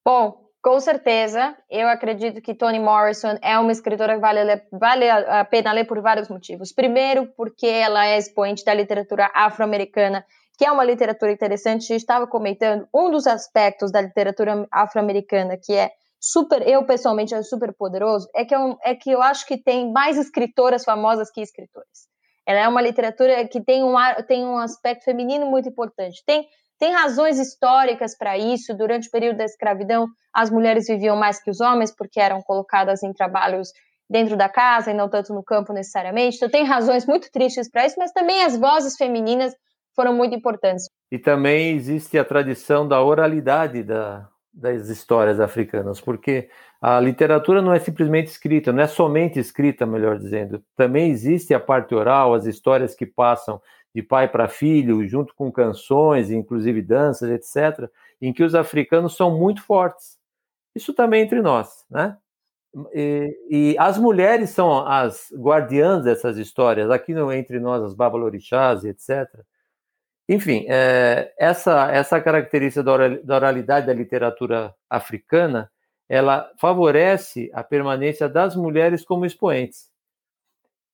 Bom, 0.04 0.41
com 0.62 0.78
certeza. 0.80 1.56
Eu 1.68 1.88
acredito 1.88 2.40
que 2.40 2.54
Toni 2.54 2.78
Morrison 2.78 3.36
é 3.42 3.58
uma 3.58 3.72
escritora 3.72 4.14
que 4.14 4.20
vale, 4.20 4.62
vale 4.72 5.10
a 5.10 5.44
pena 5.44 5.72
ler 5.72 5.84
por 5.84 6.00
vários 6.00 6.28
motivos. 6.28 6.72
Primeiro, 6.72 7.26
porque 7.36 7.66
ela 7.66 8.06
é 8.06 8.16
expoente 8.16 8.64
da 8.64 8.72
literatura 8.72 9.30
afro-americana 9.34 10.24
que 10.58 10.66
é 10.66 10.70
uma 10.70 10.84
literatura 10.84 11.32
interessante. 11.32 11.86
Gente 11.86 12.00
estava 12.00 12.26
comentando 12.26 12.86
um 12.94 13.10
dos 13.10 13.26
aspectos 13.26 13.90
da 13.90 14.00
literatura 14.00 14.66
afro-americana 14.70 15.56
que 15.60 15.72
é 15.72 15.90
super, 16.20 16.66
eu 16.66 16.86
pessoalmente 16.86 17.34
acho 17.34 17.48
super 17.48 17.72
poderoso, 17.72 18.28
é 18.32 18.44
que, 18.44 18.54
é, 18.54 18.58
um, 18.58 18.76
é 18.84 18.94
que 18.94 19.10
eu 19.10 19.20
acho 19.20 19.44
que 19.44 19.58
tem 19.58 19.90
mais 19.90 20.16
escritoras 20.16 20.84
famosas 20.84 21.32
que 21.32 21.40
escritores. 21.40 22.06
Ela 22.46 22.60
é 22.60 22.68
uma 22.68 22.80
literatura 22.80 23.46
que 23.48 23.60
tem 23.60 23.82
um, 23.82 23.94
tem 24.26 24.44
um 24.44 24.58
aspecto 24.58 25.04
feminino 25.04 25.46
muito 25.46 25.68
importante. 25.68 26.22
Tem, 26.24 26.46
tem 26.82 26.92
razões 26.92 27.38
históricas 27.38 28.18
para 28.18 28.36
isso. 28.36 28.76
Durante 28.76 29.06
o 29.06 29.10
período 29.12 29.36
da 29.36 29.44
escravidão, 29.44 30.08
as 30.34 30.50
mulheres 30.50 30.88
viviam 30.88 31.14
mais 31.14 31.40
que 31.40 31.48
os 31.48 31.60
homens 31.60 31.94
porque 31.94 32.18
eram 32.18 32.42
colocadas 32.42 33.04
em 33.04 33.12
trabalhos 33.12 33.68
dentro 34.10 34.36
da 34.36 34.48
casa 34.48 34.90
e 34.90 34.94
não 34.94 35.08
tanto 35.08 35.32
no 35.32 35.44
campo 35.44 35.72
necessariamente. 35.72 36.38
Então 36.38 36.50
tem 36.50 36.64
razões 36.64 37.06
muito 37.06 37.30
tristes 37.30 37.70
para 37.70 37.86
isso, 37.86 37.94
mas 37.96 38.10
também 38.10 38.42
as 38.42 38.58
vozes 38.58 38.96
femininas 38.96 39.54
foram 39.94 40.12
muito 40.12 40.34
importantes. 40.34 40.86
E 41.08 41.20
também 41.20 41.76
existe 41.76 42.18
a 42.18 42.24
tradição 42.24 42.88
da 42.88 43.00
oralidade 43.00 43.84
da, 43.84 44.26
das 44.52 44.88
histórias 44.88 45.38
africanas, 45.38 46.00
porque 46.00 46.48
a 46.80 46.98
literatura 46.98 47.62
não 47.62 47.72
é 47.72 47.78
simplesmente 47.78 48.26
escrita, 48.26 48.72
não 48.72 48.82
é 48.82 48.88
somente 48.88 49.38
escrita, 49.38 49.86
melhor 49.86 50.18
dizendo. 50.18 50.60
Também 50.76 51.12
existe 51.12 51.54
a 51.54 51.60
parte 51.60 51.94
oral, 51.94 52.34
as 52.34 52.44
histórias 52.44 52.92
que 52.92 53.06
passam 53.06 53.60
de 53.94 54.02
pai 54.02 54.28
para 54.28 54.48
filho, 54.48 55.06
junto 55.06 55.34
com 55.34 55.52
canções, 55.52 56.30
inclusive 56.30 56.80
danças, 56.80 57.30
etc., 57.30 57.90
em 58.20 58.32
que 58.32 58.42
os 58.42 58.54
africanos 58.54 59.16
são 59.16 59.36
muito 59.36 59.62
fortes. 59.62 60.18
Isso 60.74 60.94
também 60.94 61.22
entre 61.22 61.42
nós, 61.42 61.84
né? 61.90 62.16
E, 62.94 63.36
e, 63.50 63.76
as 63.78 63.98
mulheres 63.98 64.50
são 64.50 64.86
as 64.86 65.28
guardiãs 65.34 66.04
dessas 66.04 66.38
histórias, 66.38 66.90
aqui 66.90 67.12
no, 67.12 67.30
entre 67.30 67.60
nós, 67.60 67.82
as 67.82 67.94
babalorixás, 67.94 68.82
etc. 68.84 69.28
Enfim, 70.26 70.64
é, 70.68 71.34
essa, 71.38 71.90
essa 71.92 72.20
característica 72.20 72.82
da 72.82 73.36
oralidade 73.36 73.86
da 73.86 73.92
literatura 73.92 74.74
africana, 74.88 75.70
ela 76.08 76.50
favorece 76.58 77.50
a 77.52 77.62
permanência 77.62 78.28
das 78.28 78.56
mulheres 78.56 79.04
como 79.04 79.26
expoentes. 79.26 79.90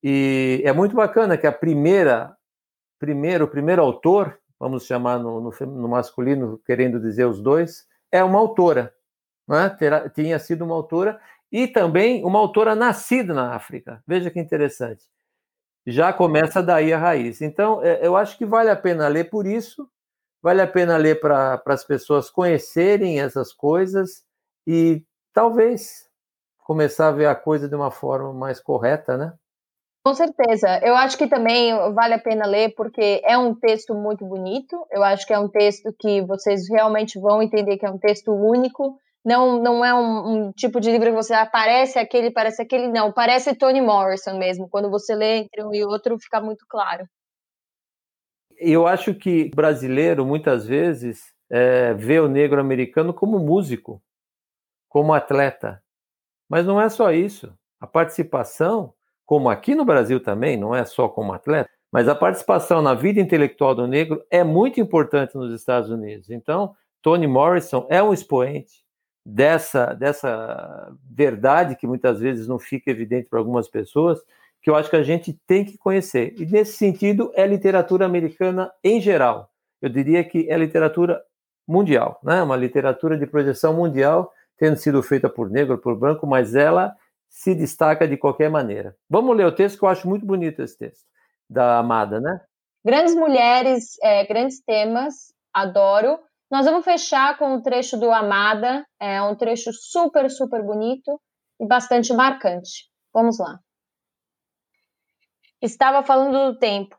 E 0.03 0.63
é 0.65 0.73
muito 0.73 0.95
bacana 0.97 1.37
que 1.37 1.47
a 1.47 1.53
primeira, 1.53 2.37
primeiro, 2.99 3.45
o 3.45 3.49
primeiro 3.49 3.83
autor, 3.83 4.39
vamos 4.59 4.87
chamar 4.87 5.19
no, 5.19 5.41
no, 5.41 5.51
no 5.67 5.89
masculino, 5.89 6.59
querendo 6.67 7.01
dizer 7.01 7.27
os 7.27 7.41
dois, 7.41 7.87
é 8.11 8.23
uma 8.23 8.39
autora. 8.39 8.95
Né? 9.47 9.69
Terá, 9.71 10.09
tinha 10.09 10.39
sido 10.39 10.65
uma 10.65 10.75
autora 10.75 11.21
e 11.51 11.67
também 11.67 12.25
uma 12.25 12.39
autora 12.39 12.75
nascida 12.75 13.33
na 13.33 13.55
África. 13.55 14.03
Veja 14.07 14.31
que 14.31 14.39
interessante. 14.39 15.05
Já 15.87 16.13
começa 16.13 16.63
daí 16.63 16.93
a 16.93 16.99
raiz. 16.99 17.41
Então, 17.41 17.83
é, 17.83 18.07
eu 18.07 18.17
acho 18.17 18.37
que 18.37 18.45
vale 18.45 18.71
a 18.71 18.77
pena 18.77 19.09
ler 19.09 19.31
por 19.31 19.47
isso, 19.47 19.89
vale 20.43 20.61
a 20.61 20.67
pena 20.67 20.97
ler 20.97 21.21
para 21.21 21.63
as 21.67 21.85
pessoas 21.85 22.29
conhecerem 22.31 23.21
essas 23.21 23.53
coisas 23.53 24.23
e 24.67 25.03
talvez 25.33 26.07
começar 26.59 27.09
a 27.09 27.13
ver 27.13 27.27
a 27.27 27.35
coisa 27.35 27.67
de 27.67 27.75
uma 27.75 27.91
forma 27.91 28.33
mais 28.35 28.61
correta, 28.61 29.17
né? 29.17 29.33
Com 30.09 30.15
certeza. 30.15 30.81
Eu 30.83 30.97
acho 30.97 31.19
que 31.19 31.27
também 31.27 31.71
vale 31.93 32.15
a 32.15 32.19
pena 32.19 32.47
ler 32.47 32.73
porque 32.75 33.21
é 33.23 33.37
um 33.37 33.55
texto 33.55 33.95
muito 33.95 34.25
bonito. 34.25 34.75
Eu 34.91 35.05
acho 35.05 35.27
que 35.27 35.35
é 35.35 35.39
um 35.39 35.51
texto 35.51 35.95
que 35.99 36.23
vocês 36.23 36.67
realmente 36.67 37.21
vão 37.21 37.43
entender 37.43 37.77
que 37.77 37.85
é 37.85 37.91
um 37.91 37.99
texto 37.99 38.33
único 38.33 38.99
não, 39.23 39.61
não 39.61 39.85
é 39.85 39.93
um, 39.93 40.47
um, 40.47 40.53
tipo 40.53 40.81
de 40.81 40.91
livro 40.91 41.11
que 41.11 41.17
você 41.17 41.35
aparece 41.35 41.99
aquele, 41.99 42.31
parece 42.31 42.63
aquele, 42.63 42.89
não. 42.89 43.13
Parece 43.13 43.55
Toni 43.55 43.83
Morrison 43.83 44.39
mesmo. 44.39 44.67
Quando 44.71 44.89
você 44.89 45.15
lê 45.15 45.41
entre 45.41 45.63
um 45.63 45.75
e 45.75 45.85
outro, 45.85 46.19
fica 46.19 46.41
muito 46.41 46.65
claro. 46.67 47.05
Eu 48.57 48.87
acho 48.87 49.15
que 49.15 49.51
brasileiro, 49.55 50.25
muitas 50.25 50.67
vezes, 50.67 51.35
é, 51.51 51.93
vê 51.93 52.19
o 52.19 52.29
negro 52.29 52.59
americano 52.59 53.13
como 53.13 53.39
músico, 53.39 54.03
como 54.89 55.13
atleta. 55.13 55.83
Mas 56.49 56.65
não 56.65 56.81
é 56.81 56.89
só 56.89 57.13
isso. 57.13 57.53
A 57.79 57.87
participação, 57.87 58.95
como 59.29 59.51
aqui 59.51 59.75
no 59.75 59.85
Brasil 59.85 60.19
também, 60.21 60.57
não 60.57 60.75
é 60.75 60.87
só 60.87 61.07
como 61.07 61.35
atleta, 61.35 61.69
mas 61.93 62.09
a 62.09 62.15
participação 62.15 62.81
na 62.81 62.95
vida 62.95 63.21
intelectual 63.21 63.75
do 63.75 63.87
negro 63.87 64.25
é 64.31 64.43
muito 64.43 64.81
importante 64.81 65.37
nos 65.37 65.53
Estados 65.53 65.91
Unidos. 65.91 66.31
Então, 66.31 66.75
Toni 67.03 67.27
Morrison 67.27 67.87
é 67.91 68.03
um 68.03 68.15
expoente 68.15 68.83
dessa, 69.23 69.93
dessa 69.93 70.91
verdade 71.11 71.77
que 71.77 71.87
muitas 71.87 72.21
vezes 72.21 72.49
não 72.49 72.59
fica 72.59 72.91
evidente 72.91 73.29
para 73.29 73.39
algumas 73.39 73.69
pessoas, 73.69 74.19
que 74.63 74.71
eu 74.71 74.75
acho 74.75 74.89
que 74.89 74.97
a 74.97 75.03
gente 75.03 75.39
tem 75.47 75.63
que 75.63 75.77
conhecer. 75.77 76.35
E 76.39 76.47
nesse 76.47 76.79
sentido, 76.79 77.31
é 77.35 77.47
literatura 77.47 78.07
americana 78.07 78.73
em 78.83 78.99
geral. 78.99 79.51
Eu 79.83 79.91
diria 79.91 80.25
que 80.25 80.51
é 80.51 80.57
literatura 80.57 81.23
mundial, 81.67 82.19
né? 82.25 82.43
uma 82.43 82.57
literatura 82.57 83.15
de 83.19 83.27
projeção 83.27 83.75
mundial, 83.75 84.33
tendo 84.57 84.77
sido 84.77 85.03
feita 85.03 85.29
por 85.29 85.51
negro, 85.51 85.77
por 85.77 85.95
branco, 85.99 86.27
mas 86.27 86.55
ela 86.55 86.97
se 87.29 87.55
destaca 87.55 88.07
de 88.09 88.17
qualquer 88.17 88.51
maneira. 88.51 88.97
Vamos 89.09 89.37
ler 89.37 89.47
o 89.47 89.55
texto, 89.55 89.79
que 89.79 89.85
eu 89.85 89.89
acho 89.89 90.09
muito 90.09 90.27
bonito 90.27 90.63
esse 90.63 90.77
texto, 90.77 91.07
da 91.49 91.79
Amada, 91.79 92.21
né? 92.21 92.41
Grandes 92.85 93.15
mulheres, 93.15 93.97
é, 94.03 94.25
grandes 94.27 94.61
temas, 94.65 95.33
adoro. 95.53 96.19
Nós 96.51 96.65
vamos 96.65 96.85
fechar 96.85 97.37
com 97.39 97.57
o 97.57 97.63
trecho 97.63 97.99
do 97.99 98.11
Amada, 98.11 98.87
é 98.99 99.21
um 99.23 99.35
trecho 99.37 99.73
super, 99.73 100.31
super 100.31 100.63
bonito 100.63 101.21
e 101.61 101.67
bastante 101.67 102.13
marcante. 102.13 102.89
Vamos 103.13 103.39
lá. 103.39 103.59
Estava 105.61 106.03
falando 106.03 106.53
do 106.53 106.59
tempo. 106.59 106.97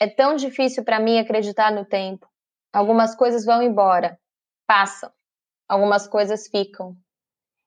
É 0.00 0.08
tão 0.08 0.34
difícil 0.34 0.84
para 0.84 0.98
mim 0.98 1.18
acreditar 1.18 1.70
no 1.70 1.84
tempo. 1.84 2.26
Algumas 2.72 3.14
coisas 3.14 3.44
vão 3.44 3.62
embora, 3.62 4.18
passam. 4.66 5.12
Algumas 5.68 6.08
coisas 6.08 6.48
ficam. 6.48 6.96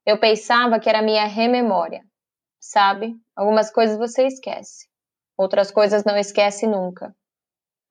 Eu 0.05 0.19
pensava 0.19 0.79
que 0.79 0.89
era 0.89 1.01
minha 1.01 1.25
rememória. 1.25 2.03
Sabe? 2.59 3.15
Algumas 3.35 3.71
coisas 3.71 3.97
você 3.97 4.27
esquece. 4.27 4.87
Outras 5.37 5.71
coisas 5.71 6.03
não 6.03 6.17
esquece 6.17 6.67
nunca. 6.67 7.15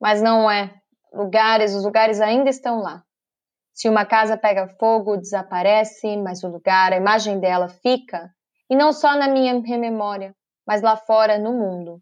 Mas 0.00 0.22
não 0.22 0.50
é. 0.50 0.74
Lugares, 1.12 1.74
os 1.74 1.84
lugares 1.84 2.20
ainda 2.20 2.48
estão 2.48 2.80
lá. 2.80 3.02
Se 3.74 3.88
uma 3.88 4.04
casa 4.04 4.36
pega 4.36 4.68
fogo, 4.78 5.16
desaparece, 5.16 6.16
mas 6.16 6.42
o 6.42 6.48
lugar, 6.48 6.92
a 6.92 6.96
imagem 6.96 7.40
dela 7.40 7.68
fica, 7.68 8.30
e 8.68 8.76
não 8.76 8.92
só 8.92 9.16
na 9.16 9.28
minha 9.28 9.54
memória, 9.78 10.34
mas 10.66 10.82
lá 10.82 10.96
fora 10.96 11.38
no 11.38 11.52
mundo. 11.52 12.00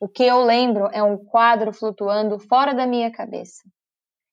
O 0.00 0.08
que 0.08 0.24
eu 0.24 0.40
lembro 0.42 0.88
é 0.92 1.02
um 1.02 1.18
quadro 1.18 1.72
flutuando 1.72 2.38
fora 2.38 2.74
da 2.74 2.86
minha 2.86 3.10
cabeça. 3.12 3.62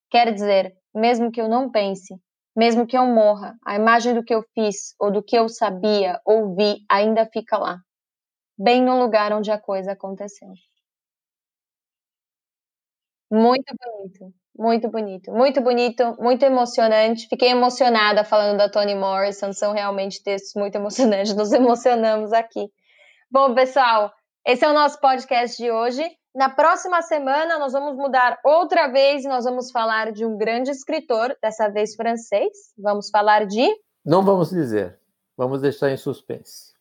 Quer 0.09 0.33
dizer, 0.33 0.73
mesmo 0.93 1.31
que 1.31 1.41
eu 1.41 1.49
não 1.49 1.69
pense, 1.69 2.15
mesmo 2.57 2.87
que 2.87 2.97
eu 2.97 3.05
morra, 3.05 3.55
a 3.63 3.75
imagem 3.75 4.15
do 4.15 4.23
que 4.23 4.33
eu 4.33 4.43
fiz, 4.55 4.95
ou 4.99 5.11
do 5.11 5.23
que 5.23 5.37
eu 5.37 5.47
sabia, 5.47 6.19
ou 6.25 6.55
vi, 6.55 6.79
ainda 6.89 7.25
fica 7.31 7.57
lá, 7.57 7.77
bem 8.57 8.83
no 8.83 8.99
lugar 8.99 9.33
onde 9.33 9.51
a 9.51 9.59
coisa 9.59 9.93
aconteceu. 9.93 10.49
Muito 13.31 13.73
bonito. 13.79 14.33
Muito 14.57 14.89
bonito, 14.89 15.31
muito 15.31 15.61
bonito, 15.61 16.15
muito 16.19 16.43
emocionante. 16.43 17.27
Fiquei 17.29 17.49
emocionada 17.49 18.23
falando 18.23 18.57
da 18.57 18.67
Toni 18.67 18.95
Morrison, 18.95 19.53
são 19.53 19.71
realmente 19.71 20.23
textos 20.23 20.53
muito 20.55 20.73
emocionantes, 20.75 21.35
nos 21.37 21.53
emocionamos 21.53 22.33
aqui. 22.33 22.67
Bom, 23.29 23.53
pessoal, 23.53 24.11
esse 24.47 24.65
é 24.65 24.69
o 24.69 24.73
nosso 24.73 24.99
podcast 24.99 25.61
de 25.61 25.69
hoje. 25.69 26.03
Na 26.35 26.49
próxima 26.49 27.01
semana, 27.01 27.57
nós 27.57 27.73
vamos 27.73 27.95
mudar 27.95 28.39
outra 28.43 28.87
vez 28.87 29.23
e 29.23 29.27
nós 29.27 29.45
vamos 29.45 29.71
falar 29.71 30.11
de 30.11 30.25
um 30.25 30.37
grande 30.37 30.69
escritor, 30.69 31.35
dessa 31.41 31.69
vez 31.69 31.95
francês. 31.95 32.51
Vamos 32.77 33.09
falar 33.09 33.45
de. 33.45 33.67
Não 34.05 34.23
vamos 34.23 34.49
dizer, 34.49 34.99
vamos 35.35 35.61
deixar 35.61 35.89
em 35.89 35.97
suspense. 35.97 36.73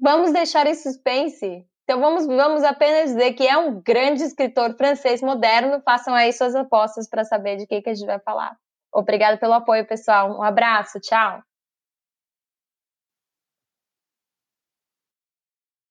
Vamos 0.00 0.32
deixar 0.32 0.66
em 0.66 0.74
suspense? 0.74 1.66
Então 1.82 2.00
vamos, 2.00 2.26
vamos 2.26 2.62
apenas 2.62 3.10
dizer 3.10 3.32
que 3.32 3.46
é 3.46 3.56
um 3.56 3.80
grande 3.80 4.22
escritor 4.22 4.76
francês 4.76 5.22
moderno. 5.22 5.80
Façam 5.84 6.14
aí 6.14 6.32
suas 6.32 6.54
apostas 6.54 7.08
para 7.08 7.24
saber 7.24 7.56
de 7.56 7.66
que, 7.66 7.80
que 7.80 7.90
a 7.90 7.94
gente 7.94 8.06
vai 8.06 8.20
falar. 8.20 8.56
Obrigada 8.92 9.36
pelo 9.38 9.54
apoio, 9.54 9.86
pessoal. 9.86 10.38
Um 10.38 10.42
abraço, 10.42 11.00
tchau. 11.00 11.42